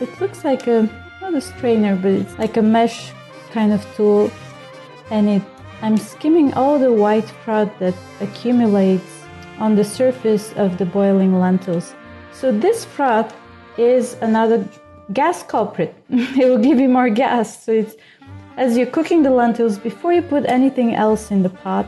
It 0.00 0.20
looks 0.20 0.44
like 0.44 0.68
a, 0.68 0.88
not 1.20 1.34
a 1.34 1.40
strainer, 1.40 1.96
but 1.96 2.12
it's 2.12 2.38
like 2.38 2.56
a 2.56 2.62
mesh 2.62 3.10
kind 3.50 3.72
of 3.72 3.82
tool 3.96 4.30
and 5.10 5.28
it 5.28 5.42
I'm 5.82 5.98
skimming 5.98 6.54
all 6.54 6.78
the 6.78 6.92
white 6.92 7.28
froth 7.44 7.70
that 7.80 7.94
accumulates 8.20 9.24
on 9.58 9.76
the 9.76 9.84
surface 9.84 10.52
of 10.54 10.78
the 10.78 10.86
boiling 10.86 11.38
lentils. 11.38 11.94
So 12.32 12.50
this 12.50 12.84
froth 12.84 13.34
is 13.76 14.16
another 14.22 14.66
gas 15.12 15.42
culprit. 15.42 15.94
it 16.08 16.48
will 16.48 16.58
give 16.58 16.80
you 16.80 16.88
more 16.88 17.10
gas. 17.10 17.64
So 17.64 17.72
it's 17.72 17.94
as 18.56 18.76
you're 18.78 18.86
cooking 18.86 19.22
the 19.22 19.30
lentils 19.30 19.78
before 19.78 20.14
you 20.14 20.22
put 20.22 20.46
anything 20.46 20.94
else 20.94 21.30
in 21.30 21.42
the 21.42 21.50
pot, 21.50 21.86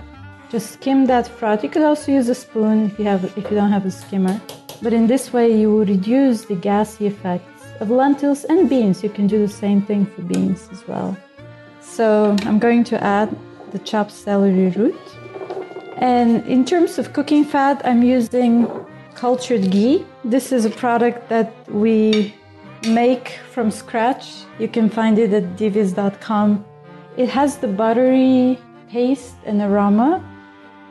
just 0.50 0.72
skim 0.72 1.06
that 1.06 1.28
froth. 1.28 1.62
You 1.62 1.68
could 1.68 1.82
also 1.82 2.12
use 2.12 2.28
a 2.28 2.34
spoon 2.34 2.86
if 2.86 2.98
you 2.98 3.04
have 3.04 3.24
if 3.36 3.50
you 3.50 3.56
don't 3.56 3.70
have 3.70 3.86
a 3.86 3.90
skimmer. 3.90 4.40
But 4.82 4.92
in 4.92 5.06
this 5.06 5.32
way 5.32 5.58
you 5.60 5.70
will 5.72 5.84
reduce 5.84 6.44
the 6.44 6.54
gassy 6.54 7.06
effects 7.06 7.64
of 7.80 7.90
lentils 7.90 8.44
and 8.44 8.68
beans. 8.68 9.02
You 9.02 9.10
can 9.10 9.26
do 9.26 9.38
the 9.38 9.52
same 9.52 9.82
thing 9.82 10.06
for 10.06 10.22
beans 10.22 10.68
as 10.72 10.86
well. 10.86 11.16
So 11.80 12.36
I'm 12.42 12.58
going 12.58 12.84
to 12.84 13.02
add 13.02 13.36
the 13.72 13.78
chopped 13.80 14.12
celery 14.12 14.70
root. 14.70 15.00
And 15.96 16.46
in 16.46 16.64
terms 16.64 16.98
of 16.98 17.12
cooking 17.12 17.44
fat, 17.44 17.82
I'm 17.84 18.02
using 18.02 18.68
cultured 19.14 19.70
ghee. 19.70 20.06
This 20.24 20.52
is 20.52 20.64
a 20.64 20.70
product 20.70 21.28
that 21.28 21.52
we 21.68 22.34
make 22.86 23.40
from 23.50 23.70
scratch. 23.70 24.44
You 24.58 24.68
can 24.68 24.88
find 24.88 25.18
it 25.18 25.32
at 25.32 25.56
divyas.com. 25.56 26.64
It 27.16 27.28
has 27.28 27.58
the 27.58 27.66
buttery 27.66 28.58
taste 28.90 29.34
and 29.44 29.60
aroma, 29.60 30.22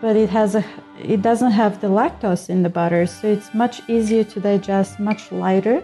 but 0.02 0.16
it 0.16 0.30
has 0.30 0.56
a 0.56 0.64
it 1.00 1.22
doesn't 1.22 1.52
have 1.52 1.80
the 1.80 1.88
lactose 1.88 2.50
in 2.50 2.64
the 2.64 2.70
butter, 2.70 3.06
so 3.06 3.28
it's 3.28 3.54
much 3.54 3.82
easier 3.88 4.24
to 4.24 4.40
digest, 4.40 5.00
much 5.00 5.32
lighter. 5.32 5.84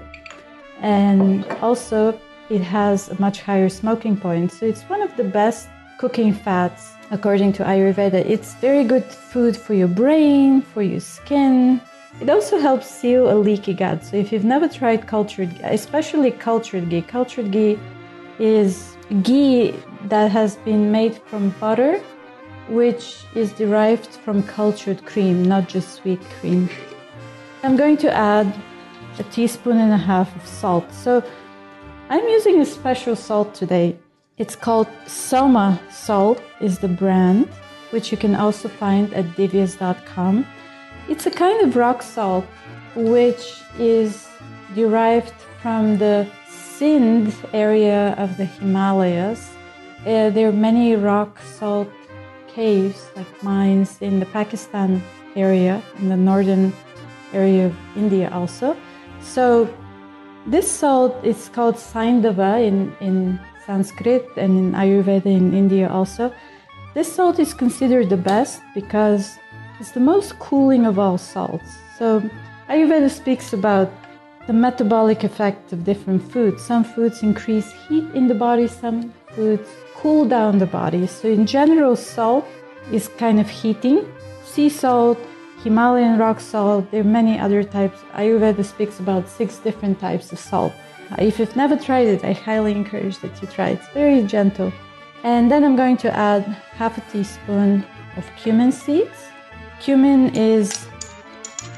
And 0.82 1.46
also 1.62 2.20
it 2.50 2.62
has 2.62 3.10
a 3.10 3.20
much 3.22 3.42
higher 3.42 3.70
smoking 3.70 4.18
point. 4.18 4.52
So 4.52 4.66
it's 4.66 4.84
one 4.84 5.02
of 5.02 5.16
the 5.18 5.24
best 5.24 5.70
cooking 5.98 6.34
fats 6.34 6.94
according 7.12 7.54
to 7.54 7.64
Ayurveda. 7.64 8.26
It's 8.26 8.56
very 8.56 8.84
good 8.84 9.06
food 9.06 9.56
for 9.56 9.74
your 9.74 9.88
brain, 9.88 10.62
for 10.62 10.82
your 10.82 11.00
skin. 11.00 11.80
It 12.22 12.30
also 12.30 12.60
helps 12.60 12.88
seal 12.88 13.32
a 13.32 13.36
leaky 13.36 13.74
gut. 13.74 14.04
So 14.04 14.18
if 14.18 14.32
you've 14.32 14.46
never 14.46 14.68
tried 14.68 15.08
cultured, 15.08 15.52
especially 15.64 16.32
cultured 16.32 16.90
ghee, 16.90 17.02
cultured 17.02 17.52
ghee 17.52 17.80
is 18.40 18.96
ghee 19.22 19.74
that 20.06 20.32
has 20.32 20.58
been 20.58 20.92
made 20.92 21.16
from 21.26 21.50
butter, 21.60 22.02
which 22.70 23.26
is 23.36 23.52
derived 23.54 24.08
from 24.08 24.44
cultured 24.44 25.06
cream, 25.06 25.44
not 25.44 25.68
just 25.68 25.96
sweet 25.96 26.22
cream. 26.40 26.70
I'm 27.64 27.76
going 27.76 27.98
to 27.98 28.12
add 28.12 28.54
a 29.20 29.24
teaspoon 29.24 29.78
and 29.78 29.94
a 29.94 29.98
half 29.98 30.36
of 30.36 30.46
salt. 30.46 30.92
So 30.94 31.24
I'm 32.10 32.28
using 32.28 32.62
a 32.62 32.66
special 32.66 33.16
salt 33.16 33.54
today. 33.54 33.98
It's 34.38 34.56
called 34.56 34.88
Soma 35.08 35.80
Salt 35.92 36.42
is 36.60 36.80
the 36.80 36.88
brand, 36.88 37.48
which 37.92 38.12
you 38.12 38.18
can 38.18 38.36
also 38.36 38.68
find 38.68 39.14
at 39.14 39.26
divyas.com. 39.38 40.46
It's 41.08 41.26
a 41.26 41.32
kind 41.32 41.62
of 41.62 41.76
rock 41.76 42.02
salt 42.02 42.46
which 42.96 43.62
is 43.78 44.28
derived 44.76 45.34
from 45.62 45.98
the 45.98 46.28
Sindh 46.50 47.34
area 47.54 48.16
of 48.18 48.36
the 48.38 48.46
Himalayas. 48.46 49.52
Uh, 50.02 50.30
there 50.32 50.50
are 50.50 50.52
many 50.52 50.96
rock 50.96 51.40
salt 51.40 51.90
caves, 52.54 53.10
like 53.16 53.44
mines, 53.44 53.98
in 54.02 54.20
the 54.20 54.26
Pakistan 54.28 55.02
area, 55.36 55.82
in 56.00 56.10
the 56.10 56.18
northern 56.18 56.74
area 57.34 57.68
of 57.68 57.76
India 57.96 58.30
also. 58.32 58.78
So 59.22 59.68
this 60.46 60.70
salt 60.70 61.24
is 61.24 61.50
called 61.50 61.76
Saindava 61.76 62.66
in, 62.66 62.96
in 63.00 63.40
Sanskrit 63.66 64.28
and 64.38 64.58
in 64.58 64.72
Ayurveda 64.74 65.26
in 65.26 65.54
India 65.54 65.90
also. 65.90 66.34
This 66.94 67.12
salt 67.12 67.40
is 67.40 67.54
considered 67.54 68.10
the 68.10 68.18
best 68.18 68.62
because 68.76 69.38
it's 69.80 69.92
the 69.92 70.00
most 70.00 70.38
cooling 70.40 70.86
of 70.86 71.00
all 71.00 71.18
salts. 71.18 71.72
So 71.98 72.22
Ayurveda 72.70 73.10
speaks 73.10 73.54
about 73.54 73.92
the 74.46 74.54
metabolic 74.54 75.24
effect 75.24 75.72
of 75.74 75.86
different 75.86 76.22
foods. 76.32 76.62
Some 76.64 76.84
foods 76.84 77.24
increase 77.24 77.72
heat 77.88 78.04
in 78.14 78.28
the 78.28 78.36
body, 78.36 78.68
some 78.68 79.14
foods 79.36 79.70
cool 79.96 80.26
down 80.26 80.58
the 80.58 80.66
body. 80.66 81.08
So 81.08 81.28
in 81.28 81.46
general, 81.46 81.96
salt 81.96 82.46
is 82.92 83.08
kind 83.08 83.40
of 83.40 83.50
heating. 83.50 84.06
Sea 84.44 84.70
salt 84.70 85.18
Himalayan 85.64 86.20
rock 86.20 86.42
salt. 86.42 86.92
There 86.92 87.00
are 87.00 87.06
many 87.06 87.40
other 87.40 87.64
types. 87.64 88.00
Ayurveda 88.16 88.66
speaks 88.66 89.00
about 89.00 89.30
six 89.30 89.60
different 89.60 89.98
types 89.98 90.34
of 90.34 90.40
salt. 90.40 90.74
Uh, 91.10 91.16
if 91.20 91.40
you've 91.40 91.56
never 91.56 91.78
tried 91.78 92.08
it, 92.08 92.26
I 92.26 92.34
highly 92.34 92.74
encourage 92.74 93.20
that 93.20 93.42
you 93.42 93.48
try 93.48 93.70
it. 93.70 93.80
It's 93.80 93.88
very 93.94 94.24
gentle. 94.24 94.74
And 95.24 95.50
then 95.50 95.64
I'm 95.64 95.78
going 95.78 95.96
to 95.98 96.14
add 96.14 96.44
half 96.76 96.98
a 96.98 97.12
teaspoon 97.12 97.86
of 98.18 98.30
cumin 98.36 98.74
seeds. 98.74 99.30
Cumin 99.80 100.36
is 100.36 100.86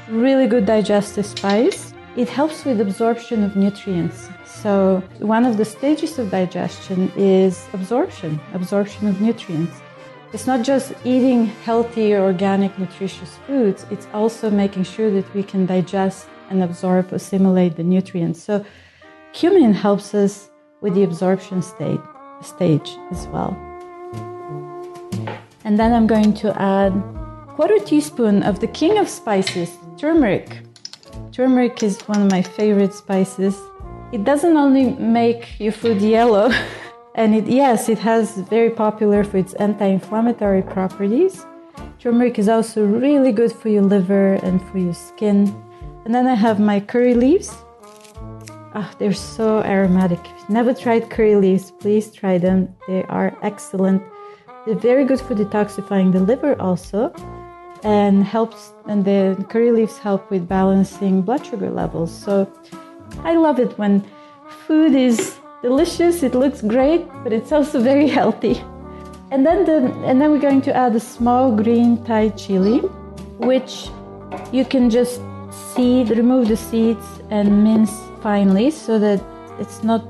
really 0.08 0.48
good 0.48 0.66
digestive 0.66 1.26
spice. 1.26 1.94
It 2.16 2.28
helps 2.28 2.64
with 2.64 2.80
absorption 2.80 3.44
of 3.44 3.54
nutrients. 3.54 4.28
So 4.62 5.02
one 5.18 5.44
of 5.44 5.58
the 5.58 5.64
stages 5.64 6.18
of 6.18 6.30
digestion 6.30 7.12
is 7.16 7.66
absorption, 7.72 8.40
absorption 8.54 9.06
of 9.06 9.20
nutrients. 9.20 9.76
It's 10.32 10.46
not 10.46 10.64
just 10.64 10.92
eating 11.04 11.46
healthy, 11.64 12.14
organic, 12.14 12.76
nutritious 12.78 13.36
foods, 13.46 13.86
it's 13.90 14.08
also 14.12 14.50
making 14.50 14.84
sure 14.84 15.10
that 15.10 15.32
we 15.34 15.42
can 15.42 15.66
digest 15.66 16.26
and 16.50 16.62
absorb, 16.62 17.12
assimilate 17.12 17.76
the 17.76 17.84
nutrients. 17.84 18.42
So, 18.42 18.64
cumin 19.32 19.72
helps 19.72 20.14
us 20.14 20.50
with 20.80 20.94
the 20.94 21.04
absorption 21.04 21.62
state, 21.62 22.00
stage 22.42 22.96
as 23.10 23.26
well. 23.28 23.56
And 25.64 25.78
then 25.78 25.92
I'm 25.92 26.06
going 26.06 26.32
to 26.34 26.60
add 26.60 26.92
quarter 27.48 27.78
teaspoon 27.78 28.42
of 28.42 28.60
the 28.60 28.68
king 28.68 28.98
of 28.98 29.08
spices, 29.08 29.76
turmeric. 29.96 30.58
Turmeric 31.32 31.82
is 31.82 32.00
one 32.02 32.22
of 32.22 32.30
my 32.30 32.42
favorite 32.42 32.94
spices. 32.94 33.60
It 34.12 34.24
doesn't 34.24 34.56
only 34.56 34.90
make 34.92 35.58
your 35.58 35.72
food 35.72 36.00
yellow, 36.00 36.50
And 37.16 37.34
it, 37.34 37.46
yes, 37.46 37.88
it 37.88 37.98
has 38.00 38.36
very 38.36 38.68
popular 38.68 39.24
for 39.24 39.38
its 39.38 39.54
anti-inflammatory 39.54 40.60
properties. 40.60 41.46
Turmeric 41.98 42.38
is 42.38 42.46
also 42.46 42.84
really 42.84 43.32
good 43.32 43.50
for 43.52 43.70
your 43.70 43.84
liver 43.84 44.34
and 44.44 44.60
for 44.68 44.78
your 44.78 44.92
skin. 44.92 45.48
And 46.04 46.14
then 46.14 46.26
I 46.26 46.34
have 46.34 46.60
my 46.60 46.78
curry 46.78 47.14
leaves. 47.14 47.50
Ah, 48.74 48.94
they're 48.98 49.14
so 49.14 49.62
aromatic. 49.62 50.18
If 50.18 50.40
you've 50.40 50.50
never 50.50 50.74
tried 50.74 51.08
curry 51.08 51.36
leaves, 51.36 51.70
please 51.70 52.12
try 52.12 52.36
them. 52.36 52.68
They 52.86 53.02
are 53.04 53.34
excellent. 53.40 54.02
They're 54.66 54.74
very 54.74 55.06
good 55.06 55.20
for 55.20 55.34
detoxifying 55.34 56.12
the 56.12 56.20
liver 56.20 56.60
also 56.60 57.14
and 57.82 58.24
helps 58.24 58.72
and 58.88 59.04
the 59.06 59.42
curry 59.48 59.72
leaves 59.72 59.96
help 59.96 60.30
with 60.30 60.46
balancing 60.46 61.22
blood 61.22 61.46
sugar 61.46 61.70
levels. 61.70 62.12
So 62.12 62.52
I 63.24 63.34
love 63.34 63.58
it 63.58 63.76
when 63.78 64.04
food 64.66 64.94
is 64.94 65.38
delicious, 65.62 66.22
it 66.22 66.34
looks 66.34 66.62
great, 66.62 67.06
but 67.22 67.32
it's 67.32 67.52
also 67.52 67.80
very 67.80 68.08
healthy. 68.18 68.62
And 69.30 69.44
then 69.44 69.64
the 69.64 69.78
and 70.08 70.20
then 70.20 70.30
we're 70.30 70.46
going 70.50 70.62
to 70.62 70.74
add 70.74 70.94
a 70.94 71.00
small 71.00 71.50
green 71.50 72.04
Thai 72.04 72.28
chili, 72.30 72.78
which 73.38 73.88
you 74.52 74.64
can 74.64 74.88
just 74.88 75.20
seed, 75.50 76.10
remove 76.10 76.48
the 76.48 76.56
seeds 76.56 77.06
and 77.30 77.64
mince 77.64 77.92
finely 78.22 78.70
so 78.70 78.98
that 78.98 79.20
it's 79.58 79.82
not 79.82 80.02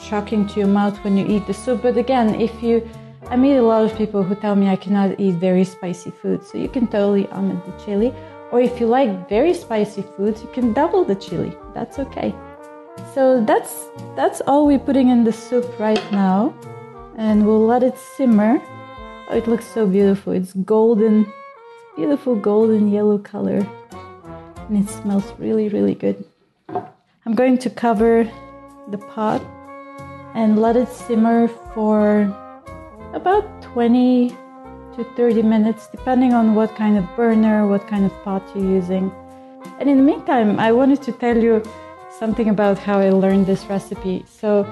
shocking 0.00 0.46
to 0.48 0.60
your 0.60 0.68
mouth 0.68 0.96
when 1.04 1.16
you 1.16 1.26
eat 1.26 1.46
the 1.46 1.54
soup. 1.54 1.82
But 1.82 1.96
again, 1.96 2.34
if 2.40 2.62
you 2.62 2.88
I 3.30 3.36
meet 3.36 3.56
a 3.56 3.62
lot 3.62 3.84
of 3.84 3.96
people 3.96 4.22
who 4.22 4.34
tell 4.34 4.54
me 4.54 4.68
I 4.68 4.76
cannot 4.76 5.18
eat 5.18 5.36
very 5.36 5.64
spicy 5.64 6.10
food, 6.10 6.44
so 6.44 6.58
you 6.58 6.68
can 6.68 6.86
totally 6.86 7.26
omit 7.28 7.64
the 7.64 7.72
chili. 7.84 8.12
Or 8.54 8.60
if 8.60 8.78
you 8.78 8.86
like 8.86 9.28
very 9.28 9.52
spicy 9.52 10.02
foods, 10.02 10.40
you 10.40 10.48
can 10.54 10.72
double 10.72 11.04
the 11.04 11.16
chili. 11.16 11.58
That's 11.74 11.98
okay. 11.98 12.32
So 13.12 13.44
that's 13.44 13.88
that's 14.14 14.40
all 14.46 14.64
we're 14.64 14.78
putting 14.78 15.08
in 15.08 15.24
the 15.24 15.32
soup 15.32 15.66
right 15.80 16.04
now, 16.12 16.54
and 17.16 17.44
we'll 17.44 17.66
let 17.66 17.82
it 17.82 17.98
simmer. 17.98 18.62
Oh, 19.28 19.36
it 19.36 19.48
looks 19.48 19.66
so 19.66 19.88
beautiful. 19.88 20.32
It's 20.34 20.52
golden, 20.52 21.26
beautiful 21.96 22.36
golden 22.36 22.92
yellow 22.92 23.18
color, 23.18 23.58
and 24.68 24.78
it 24.78 24.88
smells 24.88 25.32
really 25.36 25.68
really 25.68 25.96
good. 25.96 26.24
I'm 27.26 27.34
going 27.34 27.58
to 27.58 27.68
cover 27.68 28.22
the 28.92 28.98
pot 28.98 29.42
and 30.36 30.62
let 30.62 30.76
it 30.76 30.90
simmer 30.90 31.48
for 31.74 32.30
about 33.14 33.50
20 33.74 34.43
to 34.96 35.04
30 35.16 35.42
minutes, 35.42 35.88
depending 35.88 36.32
on 36.32 36.54
what 36.54 36.74
kind 36.76 36.96
of 36.96 37.04
burner, 37.16 37.66
what 37.66 37.86
kind 37.88 38.04
of 38.04 38.12
pot 38.24 38.42
you're 38.54 38.64
using. 38.64 39.12
And 39.78 39.88
in 39.88 39.96
the 39.96 40.02
meantime, 40.02 40.58
I 40.58 40.72
wanted 40.72 41.02
to 41.02 41.12
tell 41.12 41.36
you 41.36 41.62
something 42.18 42.48
about 42.48 42.78
how 42.78 42.98
I 43.00 43.10
learned 43.10 43.46
this 43.46 43.64
recipe. 43.66 44.24
So, 44.28 44.66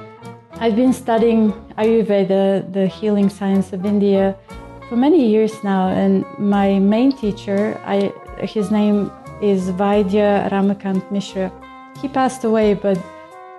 I've 0.54 0.76
been 0.76 0.92
studying 0.92 1.52
Ayurveda, 1.76 2.72
the 2.72 2.86
healing 2.86 3.28
science 3.28 3.72
of 3.72 3.84
India, 3.84 4.36
for 4.88 4.96
many 4.96 5.26
years 5.26 5.64
now, 5.64 5.88
and 5.88 6.24
my 6.38 6.78
main 6.78 7.12
teacher, 7.12 7.80
I, 7.84 8.12
his 8.40 8.70
name 8.70 9.10
is 9.40 9.70
Vaidya 9.70 10.50
Ramakant 10.50 11.10
Mishra. 11.10 11.50
He 12.00 12.08
passed 12.08 12.44
away, 12.44 12.74
but 12.74 12.98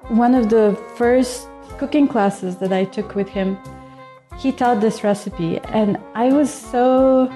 one 0.09 0.35
of 0.35 0.49
the 0.49 0.79
first 0.95 1.47
cooking 1.77 2.07
classes 2.07 2.57
that 2.57 2.71
I 2.71 2.85
took 2.85 3.15
with 3.15 3.27
him, 3.27 3.57
he 4.37 4.51
taught 4.51 4.81
this 4.81 5.03
recipe, 5.03 5.59
and 5.59 5.97
I 6.15 6.33
was 6.33 6.53
so 6.53 7.31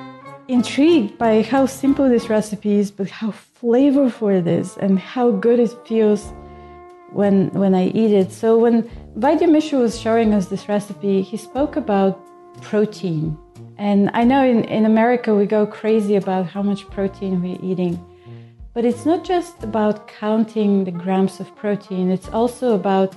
intrigued 0.48 1.18
by 1.18 1.42
how 1.42 1.66
simple 1.66 2.08
this 2.10 2.30
recipe 2.30 2.80
is, 2.80 2.92
but 2.92 3.10
how 3.10 3.34
flavorful 3.62 4.38
it 4.38 4.48
is, 4.48 4.78
and 4.78 5.00
how 5.00 5.32
good 5.32 5.60
it 5.60 5.72
feels 5.88 6.32
when 7.12 7.50
when 7.52 7.74
I 7.74 7.88
eat 7.88 8.12
it. 8.12 8.32
So 8.32 8.58
when 8.58 8.84
Vaidya 9.18 9.50
Mishra 9.50 9.80
was 9.80 10.00
showing 10.00 10.34
us 10.34 10.48
this 10.48 10.68
recipe, 10.68 11.22
he 11.22 11.38
spoke 11.38 11.76
about 11.76 12.20
protein. 12.62 13.38
And 13.78 14.10
I 14.14 14.24
know 14.24 14.44
in, 14.44 14.64
in 14.66 14.86
America 14.86 15.36
we 15.36 15.46
go 15.46 15.66
crazy 15.66 16.16
about 16.16 16.48
how 16.48 16.64
much 16.64 16.88
protein 16.90 17.42
we're 17.42 17.60
eating. 17.62 18.04
But 18.74 18.86
it's 18.86 19.06
not 19.06 19.24
just 19.24 19.64
about 19.64 20.08
counting 20.08 20.84
the 20.84 20.92
grams 20.92 21.40
of 21.40 21.56
protein, 21.56 22.12
it's 22.12 22.30
also 22.30 22.76
about 22.76 23.16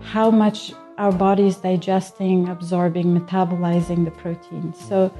how 0.00 0.30
much 0.30 0.72
our 1.02 1.10
body 1.10 1.48
is 1.48 1.56
digesting, 1.56 2.48
absorbing, 2.48 3.06
metabolizing 3.18 4.04
the 4.04 4.12
protein. 4.12 4.72
So, 4.72 5.12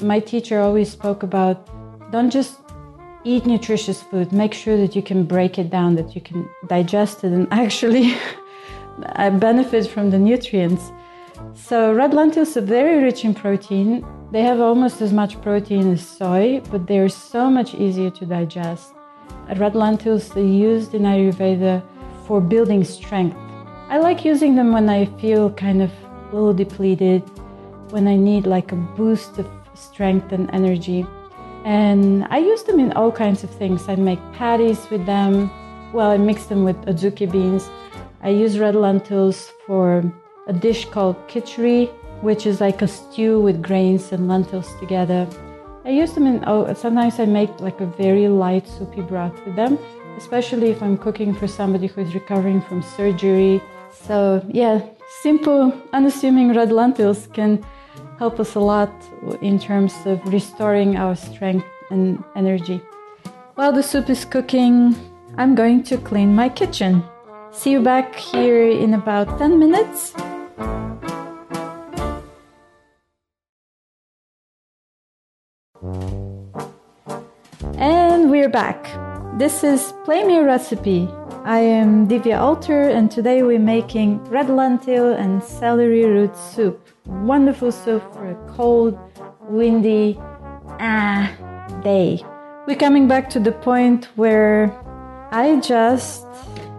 my 0.00 0.18
teacher 0.18 0.60
always 0.60 0.90
spoke 0.90 1.22
about 1.22 1.56
don't 2.10 2.30
just 2.30 2.54
eat 3.24 3.44
nutritious 3.44 4.02
food, 4.02 4.32
make 4.32 4.54
sure 4.54 4.78
that 4.78 4.96
you 4.96 5.02
can 5.02 5.24
break 5.24 5.58
it 5.58 5.68
down, 5.68 5.94
that 5.96 6.14
you 6.14 6.22
can 6.22 6.48
digest 6.68 7.22
it, 7.22 7.32
and 7.34 7.46
actually 7.64 8.16
uh, 9.16 9.28
benefit 9.28 9.86
from 9.88 10.08
the 10.10 10.18
nutrients. 10.18 10.90
So, 11.54 11.92
red 11.92 12.14
lentils 12.14 12.56
are 12.56 12.62
very 12.78 13.04
rich 13.04 13.22
in 13.26 13.34
protein. 13.34 14.06
They 14.32 14.40
have 14.40 14.58
almost 14.58 15.02
as 15.02 15.12
much 15.12 15.38
protein 15.42 15.92
as 15.92 16.00
soy, 16.00 16.62
but 16.70 16.86
they're 16.86 17.10
so 17.10 17.50
much 17.50 17.74
easier 17.74 18.10
to 18.18 18.24
digest. 18.24 18.94
Red 19.56 19.74
lentils 19.74 20.34
are 20.34 20.52
used 20.70 20.94
in 20.94 21.02
Ayurveda 21.02 21.82
for 22.26 22.40
building 22.40 22.84
strength 22.84 23.49
I 23.90 23.98
like 23.98 24.24
using 24.24 24.54
them 24.54 24.72
when 24.72 24.88
I 24.88 25.06
feel 25.20 25.50
kind 25.50 25.82
of 25.82 25.90
a 26.30 26.32
little 26.32 26.54
depleted, 26.54 27.22
when 27.90 28.06
I 28.06 28.14
need 28.14 28.46
like 28.46 28.70
a 28.70 28.76
boost 28.76 29.36
of 29.38 29.48
strength 29.74 30.30
and 30.30 30.48
energy. 30.52 31.04
And 31.64 32.24
I 32.30 32.38
use 32.38 32.62
them 32.62 32.78
in 32.78 32.92
all 32.92 33.10
kinds 33.10 33.42
of 33.42 33.50
things. 33.50 33.88
I 33.88 33.96
make 33.96 34.20
patties 34.32 34.88
with 34.90 35.06
them. 35.06 35.50
Well, 35.92 36.12
I 36.12 36.18
mix 36.18 36.46
them 36.46 36.62
with 36.62 36.76
adzuki 36.82 37.28
beans. 37.28 37.68
I 38.22 38.28
use 38.28 38.60
red 38.60 38.76
lentils 38.76 39.50
for 39.66 40.04
a 40.46 40.52
dish 40.52 40.84
called 40.84 41.16
khichdi, 41.26 41.88
which 42.20 42.46
is 42.46 42.60
like 42.60 42.82
a 42.82 42.86
stew 42.86 43.40
with 43.40 43.60
grains 43.60 44.12
and 44.12 44.28
lentils 44.28 44.72
together. 44.78 45.26
I 45.84 45.88
use 45.90 46.12
them 46.12 46.28
in, 46.28 46.44
oh, 46.46 46.72
sometimes 46.74 47.18
I 47.18 47.24
make 47.24 47.58
like 47.58 47.80
a 47.80 47.86
very 47.86 48.28
light 48.28 48.68
soupy 48.68 49.00
broth 49.00 49.34
with 49.44 49.56
them, 49.56 49.80
especially 50.16 50.70
if 50.70 50.80
I'm 50.80 50.96
cooking 50.96 51.34
for 51.34 51.48
somebody 51.48 51.88
who 51.88 52.02
is 52.02 52.14
recovering 52.14 52.62
from 52.62 52.82
surgery 52.82 53.60
so, 54.06 54.44
yeah, 54.48 54.80
simple, 55.22 55.72
unassuming 55.92 56.54
red 56.54 56.72
lentils 56.72 57.28
can 57.32 57.64
help 58.18 58.38
us 58.38 58.54
a 58.54 58.60
lot 58.60 58.92
in 59.40 59.58
terms 59.58 59.94
of 60.04 60.24
restoring 60.26 60.96
our 60.96 61.16
strength 61.16 61.66
and 61.90 62.22
energy. 62.36 62.80
While 63.54 63.72
the 63.72 63.82
soup 63.82 64.08
is 64.10 64.24
cooking, 64.24 64.94
I'm 65.36 65.54
going 65.54 65.82
to 65.84 65.98
clean 65.98 66.34
my 66.34 66.48
kitchen. 66.48 67.02
See 67.50 67.72
you 67.72 67.82
back 67.82 68.14
here 68.14 68.68
in 68.68 68.94
about 68.94 69.38
10 69.38 69.58
minutes. 69.58 70.14
And 77.76 78.30
we're 78.30 78.48
back. 78.48 78.86
This 79.38 79.64
is 79.64 79.92
Play 80.04 80.24
Me 80.24 80.36
a 80.36 80.44
Recipe, 80.44 81.08
I 81.44 81.60
am 81.60 82.06
Divya 82.06 82.38
Alter, 82.38 82.90
and 82.90 83.10
today 83.10 83.42
we're 83.42 83.58
making 83.58 84.22
red 84.24 84.50
lentil 84.50 85.14
and 85.14 85.42
celery 85.42 86.04
root 86.04 86.36
soup. 86.36 86.86
Wonderful 87.06 87.72
soup 87.72 88.02
for 88.12 88.30
a 88.30 88.34
cold, 88.52 88.98
windy 89.48 90.18
ah 90.80 91.34
day. 91.82 92.22
We're 92.66 92.76
coming 92.76 93.08
back 93.08 93.30
to 93.30 93.40
the 93.40 93.52
point 93.52 94.08
where 94.16 94.70
I 95.30 95.58
just 95.60 96.26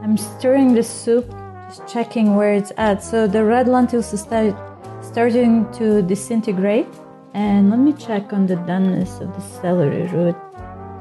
I'm 0.04 0.16
stirring 0.16 0.76
the 0.76 0.84
soup, 0.84 1.28
just 1.68 1.88
checking 1.88 2.36
where 2.36 2.54
it's 2.54 2.72
at. 2.78 3.04
So 3.04 3.26
the 3.26 3.44
red 3.44 3.68
lentils 3.68 4.14
start 4.20 4.56
starting 5.02 5.72
to 5.74 6.04
disintegrate, 6.04 6.88
and 7.34 7.72
let 7.72 7.80
me 7.80 7.94
check 7.94 8.32
on 8.32 8.46
the 8.46 8.58
doneness 8.58 9.22
of 9.22 9.34
the 9.34 9.42
celery 9.60 10.06
root. 10.10 10.36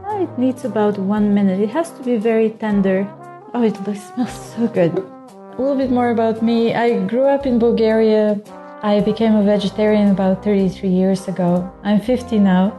Oh, 0.06 0.22
it 0.22 0.38
needs 0.38 0.64
about 0.64 0.96
one 0.96 1.34
minute. 1.34 1.60
It 1.60 1.68
has 1.68 1.90
to 1.90 2.02
be 2.02 2.16
very 2.16 2.48
tender 2.48 3.06
Oh, 3.52 3.62
it 3.64 3.74
smells 3.74 4.54
so 4.54 4.68
good. 4.68 4.96
A 4.96 5.56
little 5.58 5.76
bit 5.76 5.90
more 5.90 6.10
about 6.10 6.40
me. 6.40 6.72
I 6.72 7.04
grew 7.06 7.24
up 7.24 7.46
in 7.46 7.58
Bulgaria. 7.58 8.40
I 8.82 9.00
became 9.00 9.34
a 9.34 9.42
vegetarian 9.42 10.10
about 10.10 10.44
33 10.44 10.88
years 10.88 11.26
ago. 11.26 11.68
I'm 11.82 12.00
50 12.00 12.38
now. 12.38 12.72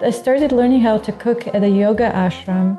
I 0.00 0.10
started 0.10 0.52
learning 0.52 0.80
how 0.80 0.98
to 0.98 1.10
cook 1.10 1.48
at 1.48 1.64
a 1.64 1.68
yoga 1.68 2.10
ashram, 2.12 2.78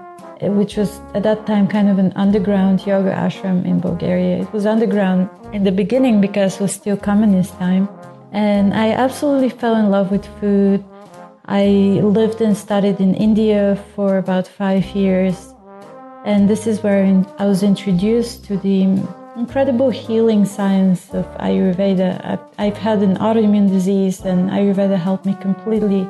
which 0.56 0.77
was 0.77 1.01
at 1.13 1.23
that 1.23 1.45
time 1.45 1.67
kind 1.67 1.89
of 1.89 1.99
an 1.99 2.13
underground 2.15 2.88
yoga 2.88 3.12
ashram 3.12 3.65
in 3.65 3.82
Bulgaria. 3.82 4.38
It 4.38 4.53
was 4.53 4.65
underground 4.65 5.29
in 5.51 5.65
the 5.65 5.71
beginning 5.71 6.21
because 6.21 6.56
it 6.56 6.62
was 6.62 6.71
still 6.71 6.95
communist 6.95 7.53
time. 7.60 7.89
And 8.32 8.73
I 8.73 8.91
absolutely 8.91 9.49
fell 9.49 9.75
in 9.75 9.89
love 9.89 10.12
with 10.12 10.25
food. 10.39 10.82
I 11.45 11.65
lived 12.01 12.39
and 12.39 12.56
studied 12.56 13.01
in 13.01 13.15
India 13.15 13.77
for 13.95 14.17
about 14.17 14.47
five 14.47 14.86
years 14.95 15.53
and 16.26 16.50
this 16.50 16.68
is 16.68 16.82
where 16.82 17.04
I 17.38 17.46
was 17.46 17.64
introduced 17.64 18.46
to 18.46 18.58
the 18.58 18.84
incredible 19.36 19.90
healing 19.90 20.46
science 20.46 21.10
of 21.14 21.26
Ayurveda. 21.38 22.40
I've 22.58 22.78
had 22.78 23.00
an 23.00 23.18
autoimmune 23.18 23.68
disease, 23.70 24.22
and 24.22 24.50
Ayurveda 24.50 24.98
helped 24.98 25.26
me 25.26 25.36
completely 25.42 26.08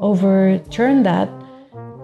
overturn 0.00 1.02
that. 1.04 1.28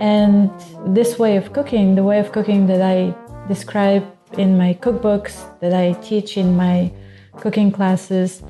And 0.01 0.51
this 0.87 1.19
way 1.19 1.37
of 1.37 1.53
cooking, 1.53 1.95
the 1.95 2.05
way 2.05 2.19
of 2.21 2.33
cooking 2.33 2.67
that 2.69 2.83
I 2.83 3.15
describe 3.49 4.05
in 4.39 4.57
my 4.57 4.75
cookbooks, 4.75 5.59
that 5.61 5.75
I 5.75 5.95
teach 6.01 6.37
in 6.37 6.57
my 6.57 6.93
cooking 7.41 7.73
classes, 7.73 8.43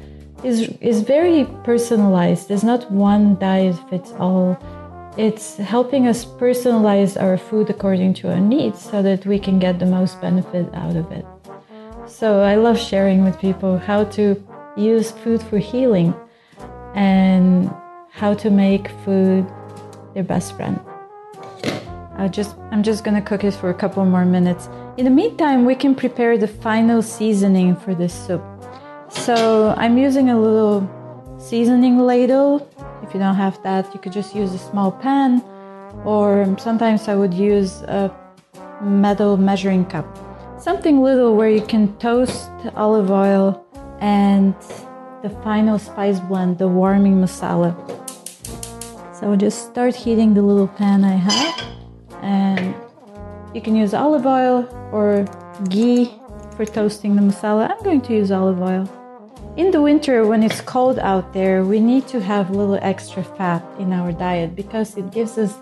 is, 0.44 0.68
is 0.80 1.00
very 1.00 1.46
personalized. 1.64 2.48
There's 2.48 2.64
not 2.64 2.90
one 2.90 3.36
diet 3.38 3.76
fits 3.88 4.12
all 4.18 4.58
it's 5.16 5.56
helping 5.56 6.06
us 6.06 6.24
personalize 6.24 7.20
our 7.20 7.36
food 7.36 7.68
according 7.68 8.14
to 8.14 8.30
our 8.30 8.40
needs 8.40 8.80
so 8.80 9.02
that 9.02 9.26
we 9.26 9.38
can 9.38 9.58
get 9.58 9.78
the 9.78 9.86
most 9.86 10.20
benefit 10.20 10.72
out 10.74 10.96
of 10.96 11.10
it. 11.10 11.26
So 12.06 12.40
I 12.40 12.56
love 12.56 12.78
sharing 12.78 13.24
with 13.24 13.38
people 13.38 13.78
how 13.78 14.04
to 14.16 14.42
use 14.76 15.10
food 15.10 15.42
for 15.42 15.58
healing 15.58 16.14
and 16.94 17.70
how 18.10 18.34
to 18.34 18.50
make 18.50 18.88
food 19.04 19.46
their 20.14 20.24
best 20.24 20.56
friend. 20.56 20.78
I 22.16 22.28
just 22.28 22.56
I'm 22.70 22.82
just 22.82 23.02
gonna 23.04 23.22
cook 23.22 23.44
it 23.44 23.54
for 23.54 23.70
a 23.70 23.74
couple 23.74 24.04
more 24.04 24.24
minutes. 24.24 24.68
In 24.96 25.04
the 25.04 25.10
meantime, 25.10 25.64
we 25.64 25.74
can 25.74 25.94
prepare 25.94 26.36
the 26.36 26.48
final 26.48 27.00
seasoning 27.00 27.76
for 27.76 27.94
this 27.94 28.12
soup. 28.12 28.42
So 29.08 29.74
I'm 29.76 29.96
using 29.96 30.30
a 30.30 30.38
little 30.38 30.88
seasoning 31.38 31.98
ladle 31.98 32.68
if 33.02 33.14
you 33.14 33.20
don't 33.20 33.36
have 33.36 33.62
that, 33.62 33.92
you 33.94 34.00
could 34.00 34.12
just 34.12 34.34
use 34.34 34.52
a 34.54 34.58
small 34.58 34.92
pan, 34.92 35.42
or 36.04 36.56
sometimes 36.58 37.08
I 37.08 37.14
would 37.16 37.34
use 37.34 37.82
a 37.82 38.14
metal 38.82 39.36
measuring 39.36 39.84
cup. 39.86 40.06
Something 40.58 41.02
little 41.02 41.36
where 41.36 41.48
you 41.48 41.62
can 41.62 41.96
toast 41.96 42.50
olive 42.76 43.10
oil 43.10 43.64
and 44.00 44.54
the 45.22 45.30
final 45.42 45.78
spice 45.78 46.20
blend, 46.20 46.58
the 46.58 46.68
warming 46.68 47.16
masala. 47.16 47.74
So 49.14 49.36
just 49.36 49.66
start 49.70 49.94
heating 49.94 50.34
the 50.34 50.42
little 50.42 50.68
pan 50.68 51.04
I 51.04 51.16
have 51.16 51.60
and 52.22 52.74
you 53.54 53.60
can 53.60 53.76
use 53.76 53.92
olive 53.94 54.26
oil 54.26 54.68
or 54.92 55.26
ghee 55.68 56.12
for 56.56 56.64
toasting 56.64 57.16
the 57.16 57.22
masala. 57.22 57.70
I'm 57.70 57.82
going 57.82 58.00
to 58.02 58.14
use 58.14 58.30
olive 58.30 58.60
oil. 58.60 58.88
In 59.60 59.70
the 59.72 59.82
winter, 59.82 60.26
when 60.26 60.42
it's 60.42 60.62
cold 60.62 60.98
out 60.98 61.34
there, 61.34 61.62
we 61.66 61.80
need 61.80 62.08
to 62.08 62.18
have 62.18 62.48
a 62.48 62.54
little 62.54 62.78
extra 62.80 63.22
fat 63.22 63.62
in 63.78 63.92
our 63.92 64.10
diet 64.10 64.56
because 64.56 64.96
it 64.96 65.12
gives 65.12 65.36
us 65.36 65.52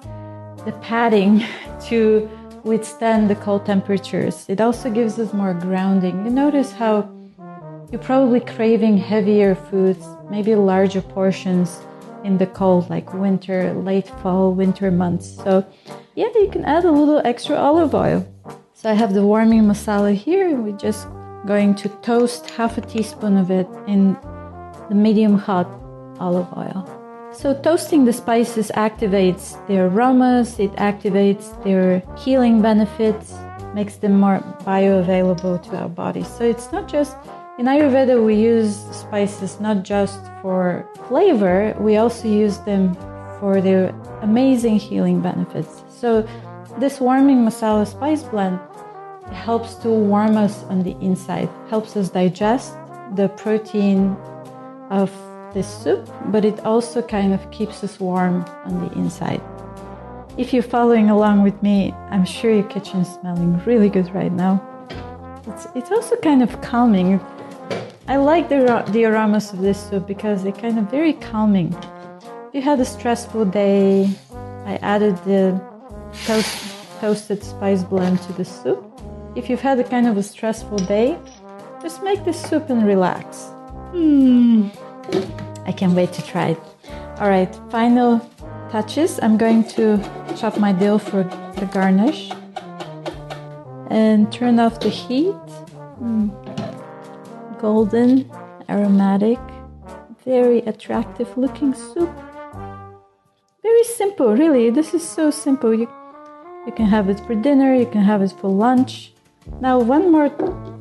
the 0.64 0.70
padding 0.80 1.44
to 1.88 2.30
withstand 2.62 3.28
the 3.28 3.34
cold 3.34 3.66
temperatures. 3.66 4.46
It 4.46 4.61
also 4.61 4.88
gives 4.88 5.18
us 5.18 5.32
more 5.32 5.52
grounding. 5.52 6.24
You 6.24 6.30
notice 6.30 6.70
how 6.70 7.11
you're 7.90 8.00
probably 8.00 8.38
craving 8.38 8.98
heavier 8.98 9.56
foods, 9.56 10.06
maybe 10.30 10.54
larger 10.54 11.02
portions 11.02 11.80
in 12.22 12.38
the 12.38 12.46
cold, 12.46 12.88
like 12.88 13.12
winter, 13.12 13.74
late 13.74 14.06
fall, 14.22 14.52
winter 14.52 14.92
months. 14.92 15.26
So, 15.42 15.66
yeah, 16.14 16.28
you 16.37 16.50
can 16.52 16.64
add 16.64 16.84
a 16.84 16.92
little 16.92 17.20
extra 17.24 17.56
olive 17.56 17.96
oil. 17.96 18.24
So, 18.74 18.90
I 18.90 18.92
have 18.92 19.12
the 19.12 19.26
warming 19.26 19.64
masala 19.64 20.14
here. 20.14 20.46
And 20.46 20.62
We're 20.62 20.78
just 20.78 21.08
going 21.46 21.74
to 21.77 21.88
toast 22.03 22.51
half 22.51 22.79
a 22.79 22.81
teaspoon 22.81 23.37
of 23.37 23.51
it 23.51 23.68
in 23.87 24.16
the 24.88 24.94
medium 24.94 25.38
hot 25.38 25.68
olive 26.20 26.48
oil. 26.57 26.85
So, 27.33 27.55
toasting 27.55 28.05
the 28.05 28.12
spices 28.12 28.72
activates 28.74 29.55
their 29.68 29.87
aromas, 29.87 30.59
it 30.59 30.72
activates 30.72 31.46
their 31.62 32.03
healing 32.16 32.62
benefits, 32.62 33.35
makes 33.74 33.96
them 33.96 34.18
more 34.18 34.40
bioavailable 34.64 35.62
to 35.64 35.77
our 35.77 35.88
bodies. 35.88 36.27
So, 36.27 36.44
it's 36.44 36.72
not 36.72 36.88
just 36.88 37.16
in 37.59 37.66
Ayurveda, 37.66 38.24
we 38.24 38.35
use 38.35 38.77
spices 38.92 39.61
not 39.61 39.83
just 39.83 40.20
for 40.42 40.88
flavor, 41.09 41.77
we 41.79 41.96
also 41.96 42.29
use 42.29 42.59
them 42.59 42.94
for 43.40 43.61
their 43.61 43.90
amazing 44.22 44.79
healing 44.79 45.20
benefits. 45.20 45.83
So, 45.88 46.27
this 46.79 47.01
warming 47.01 47.38
masala 47.38 47.87
spice 47.87 48.22
blend 48.22 48.59
helps 49.32 49.74
to 49.76 49.88
warm 49.88 50.36
us 50.36 50.64
on 50.64 50.82
the 50.82 50.96
inside, 51.00 51.48
helps 51.68 51.96
us 51.96 52.10
digest 52.10 52.74
the 53.14 53.28
protein 53.36 54.16
of 54.90 55.10
this 55.54 55.66
soup, 55.66 56.08
but 56.26 56.44
it 56.44 56.60
also 56.64 57.00
kind 57.02 57.32
of 57.32 57.50
keeps 57.50 57.82
us 57.82 57.98
warm 57.98 58.44
on 58.64 58.86
the 58.86 58.92
inside. 58.98 59.40
If 60.36 60.52
you're 60.52 60.62
following 60.62 61.10
along 61.10 61.42
with 61.42 61.60
me, 61.62 61.92
I'm 62.10 62.24
sure 62.24 62.52
your 62.52 62.68
kitchen 62.68 63.00
is 63.00 63.08
smelling 63.08 63.58
really 63.64 63.88
good 63.88 64.14
right 64.14 64.32
now. 64.32 64.62
It's, 65.46 65.66
it's 65.74 65.90
also 65.90 66.16
kind 66.16 66.42
of 66.42 66.60
calming. 66.60 67.20
I 68.06 68.16
like 68.16 68.48
the, 68.48 68.84
the 68.92 69.04
aromas 69.06 69.52
of 69.52 69.60
this 69.60 69.78
soup 69.88 70.06
because 70.06 70.42
they're 70.42 70.52
kind 70.52 70.78
of 70.78 70.90
very 70.90 71.14
calming. 71.14 71.74
If 72.48 72.54
you 72.54 72.62
had 72.62 72.80
a 72.80 72.84
stressful 72.84 73.46
day, 73.46 74.08
I 74.64 74.76
added 74.76 75.16
the 75.24 75.60
toast, 76.24 76.74
toasted 77.00 77.42
spice 77.42 77.82
blend 77.82 78.22
to 78.22 78.32
the 78.34 78.44
soup. 78.44 78.88
If 79.38 79.48
you've 79.48 79.61
had 79.61 79.79
a 79.79 79.85
kind 79.85 80.09
of 80.09 80.16
a 80.16 80.22
stressful 80.24 80.79
day, 80.79 81.16
just 81.81 82.03
make 82.03 82.24
this 82.24 82.42
soup 82.42 82.70
and 82.70 82.85
relax. 82.85 83.44
Hmm. 83.92 84.66
I 85.64 85.70
can't 85.70 85.92
wait 85.94 86.12
to 86.14 86.22
try 86.27 86.48
it. 86.48 86.61
All 87.20 87.29
right, 87.29 87.55
final 87.70 88.18
touches. 88.72 89.20
I'm 89.22 89.38
going 89.38 89.62
to 89.79 90.03
chop 90.37 90.59
my 90.59 90.72
dill 90.72 90.98
for 90.98 91.22
the 91.55 91.66
garnish 91.66 92.33
and 93.90 94.33
turn 94.33 94.59
off 94.59 94.81
the 94.81 94.88
heat. 94.88 95.46
Mm. 96.03 96.35
Golden, 97.61 98.29
aromatic, 98.68 99.38
very 100.24 100.62
attractive 100.62 101.31
looking 101.38 101.74
soup. 101.74 102.11
Very 103.62 103.85
simple, 103.85 104.35
really. 104.35 104.70
This 104.70 104.94
is 104.94 105.09
so 105.09 105.31
simple. 105.31 105.72
You, 105.72 105.88
you 106.66 106.72
can 106.72 106.87
have 106.87 107.09
it 107.09 107.20
for 107.20 107.37
dinner, 107.37 107.72
you 107.72 107.87
can 107.87 108.03
have 108.03 108.20
it 108.20 108.33
for 108.33 108.51
lunch. 108.51 109.12
Now, 109.61 109.78
one 109.80 110.12
more 110.12 110.30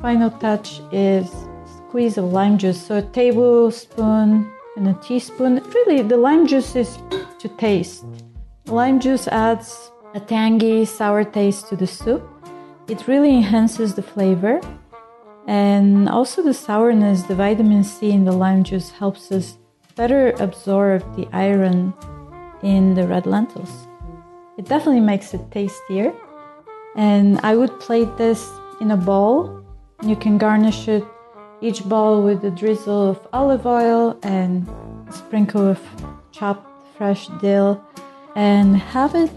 final 0.00 0.30
touch 0.30 0.80
is 0.92 1.30
squeeze 1.76 2.18
of 2.18 2.26
lime 2.32 2.58
juice. 2.58 2.80
So, 2.86 2.98
a 2.98 3.02
tablespoon 3.02 4.50
and 4.76 4.88
a 4.88 4.94
teaspoon. 5.02 5.62
Really, 5.74 6.02
the 6.02 6.16
lime 6.16 6.46
juice 6.46 6.76
is 6.76 6.98
to 7.40 7.48
taste. 7.56 8.04
Lime 8.66 9.00
juice 9.00 9.26
adds 9.28 9.90
a 10.14 10.20
tangy, 10.20 10.84
sour 10.84 11.24
taste 11.24 11.68
to 11.68 11.76
the 11.76 11.86
soup. 11.86 12.22
It 12.88 13.08
really 13.08 13.34
enhances 13.34 13.94
the 13.94 14.02
flavor. 14.02 14.60
And 15.46 16.08
also, 16.08 16.42
the 16.42 16.54
sourness, 16.54 17.22
the 17.22 17.34
vitamin 17.34 17.82
C 17.82 18.10
in 18.10 18.24
the 18.24 18.32
lime 18.32 18.62
juice 18.62 18.90
helps 18.90 19.32
us 19.32 19.58
better 19.96 20.30
absorb 20.38 21.02
the 21.16 21.26
iron 21.32 21.94
in 22.62 22.94
the 22.94 23.06
red 23.06 23.26
lentils. 23.26 23.88
It 24.56 24.66
definitely 24.66 25.00
makes 25.00 25.34
it 25.34 25.50
tastier. 25.50 26.12
And 26.98 27.38
I 27.44 27.54
would 27.54 27.78
plate 27.78 28.16
this 28.18 28.50
in 28.80 28.90
a 28.90 28.96
bowl. 28.96 29.62
You 30.02 30.16
can 30.16 30.36
garnish 30.36 30.88
it 30.88 31.04
each 31.60 31.84
bowl 31.84 32.22
with 32.24 32.44
a 32.44 32.50
drizzle 32.50 33.10
of 33.10 33.26
olive 33.32 33.66
oil 33.66 34.18
and 34.24 34.66
a 35.08 35.12
sprinkle 35.12 35.64
of 35.64 35.80
chopped 36.32 36.66
fresh 36.96 37.28
dill 37.40 37.80
and 38.34 38.76
have 38.76 39.14
it 39.14 39.30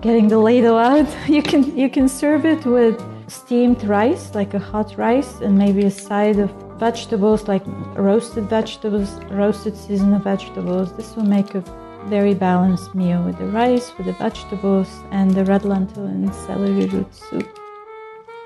getting 0.00 0.28
the 0.28 0.38
ladle 0.38 0.78
out 0.78 1.06
you 1.28 1.42
can 1.42 1.76
you 1.76 1.88
can 1.88 2.08
serve 2.08 2.44
it 2.44 2.64
with 2.64 3.00
steamed 3.28 3.82
rice 3.84 4.34
like 4.34 4.54
a 4.54 4.58
hot 4.58 4.96
rice 4.96 5.40
and 5.40 5.56
maybe 5.56 5.84
a 5.84 5.90
side 5.90 6.38
of 6.38 6.50
vegetables 6.78 7.46
like 7.46 7.62
roasted 7.96 8.48
vegetables 8.48 9.10
roasted 9.30 9.76
seasonal 9.76 10.18
vegetables 10.18 10.92
this 10.96 11.14
will 11.14 11.24
make 11.24 11.54
a 11.54 11.81
very 12.06 12.34
balanced 12.34 12.94
meal 12.94 13.22
with 13.22 13.38
the 13.38 13.46
rice 13.46 13.92
with 13.96 14.06
the 14.06 14.12
vegetables 14.14 14.88
and 15.10 15.30
the 15.32 15.44
red 15.44 15.64
lentil 15.64 16.06
and 16.06 16.34
celery 16.34 16.86
root 16.86 17.14
soup 17.14 17.48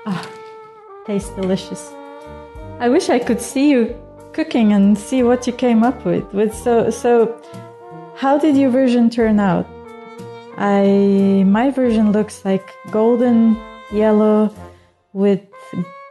ah 0.05 0.29
tastes 1.05 1.31
delicious 1.31 1.93
I 2.79 2.89
wish 2.89 3.09
I 3.09 3.17
could 3.17 3.41
see 3.41 3.71
you 3.71 3.95
cooking 4.33 4.73
and 4.73 4.95
see 4.95 5.23
what 5.23 5.47
you 5.47 5.53
came 5.53 5.81
up 5.83 6.05
with. 6.05 6.31
With 6.31 6.53
so 6.53 6.91
so, 6.91 7.41
how 8.15 8.37
did 8.37 8.55
your 8.55 8.69
version 8.69 9.09
turn 9.09 9.39
out? 9.39 9.65
I 10.57 11.43
my 11.47 11.71
version 11.71 12.11
looks 12.11 12.45
like 12.45 12.67
golden 12.91 13.57
yellow 13.91 14.53
with 15.13 15.41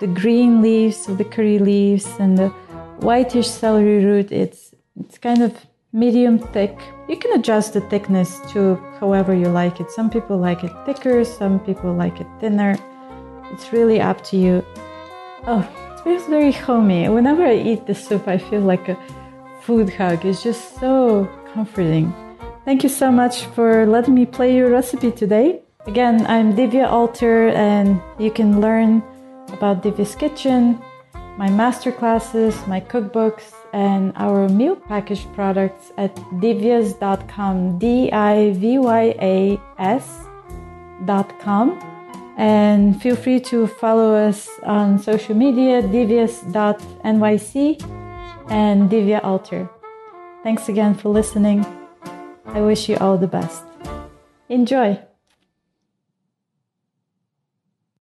the 0.01 0.09
green 0.09 0.61
leaves 0.61 1.09
of 1.09 1.19
the 1.19 1.25
curry 1.25 1.61
leaves 1.61 2.07
and 2.19 2.37
the 2.37 2.49
whitish 3.07 3.49
celery 3.49 4.05
root. 4.05 4.33
It's 4.33 4.75
it's 4.99 5.19
kind 5.19 5.43
of 5.43 5.53
medium 5.97 6.39
thick. 6.39 6.79
You 7.09 7.17
can 7.17 7.33
adjust 7.41 7.73
the 7.73 7.81
thickness 7.81 8.39
to 8.53 8.77
however 9.01 9.35
you 9.35 9.49
like 9.49 9.81
it. 9.81 9.91
Some 9.91 10.11
people 10.11 10.37
like 10.37 10.63
it 10.63 10.73
thicker, 10.85 11.25
some 11.25 11.59
people 11.59 11.95
like 11.95 12.21
it 12.21 12.27
thinner. 12.39 12.77
It's 13.51 13.73
really 13.73 13.99
up 13.99 14.23
to 14.25 14.37
you. 14.37 14.63
Oh, 15.47 15.67
it 15.93 16.01
feels 16.05 16.27
very 16.27 16.53
homey. 16.53 17.09
Whenever 17.09 17.47
I 17.47 17.57
eat 17.57 17.87
the 17.87 17.95
soup, 17.95 18.29
I 18.29 18.37
feel 18.37 18.61
like 18.61 18.91
a 18.91 18.99
food 19.63 19.89
hug. 19.89 20.27
It's 20.27 20.43
just 20.43 20.79
so 20.79 21.25
comforting. 21.55 22.13
Thank 22.67 22.83
you 22.83 22.91
so 22.91 23.11
much 23.11 23.47
for 23.55 23.87
letting 23.87 24.15
me 24.15 24.27
play 24.27 24.55
your 24.55 24.69
recipe 24.71 25.11
today. 25.13 25.63
Again, 25.87 26.27
I'm 26.27 26.55
Divya 26.55 26.91
Alter, 26.91 27.49
and 27.51 28.03
you 28.19 28.31
can 28.31 28.61
learn 28.61 29.03
about 29.49 29.83
Divya's 29.83 30.15
Kitchen, 30.15 30.79
my 31.39 31.49
masterclasses, 31.49 32.55
my 32.69 32.81
cookbooks, 32.81 33.55
and 33.77 34.13
our 34.17 34.49
meal 34.49 34.75
package 34.75 35.31
products 35.35 35.93
at 35.99 36.17
divyas.com. 36.41 37.79
D 37.79 38.11
I 38.11 38.53
V 38.53 38.79
Y 38.79 39.15
A 39.21 39.61
S.com. 39.79 41.79
And 42.39 43.01
feel 43.01 43.17
free 43.17 43.41
to 43.53 43.67
follow 43.67 44.15
us 44.15 44.49
on 44.63 44.99
social 44.99 45.35
media, 45.35 45.83
divyas.nyc 45.83 47.55
and 48.49 48.91
Divya 48.91 49.21
Alter. 49.23 49.69
Thanks 50.43 50.69
again 50.69 50.95
for 50.95 51.11
listening. 51.11 51.67
I 52.47 52.61
wish 52.61 52.89
you 52.89 52.97
all 52.97 53.19
the 53.19 53.27
best. 53.27 53.65
Enjoy! 54.49 54.99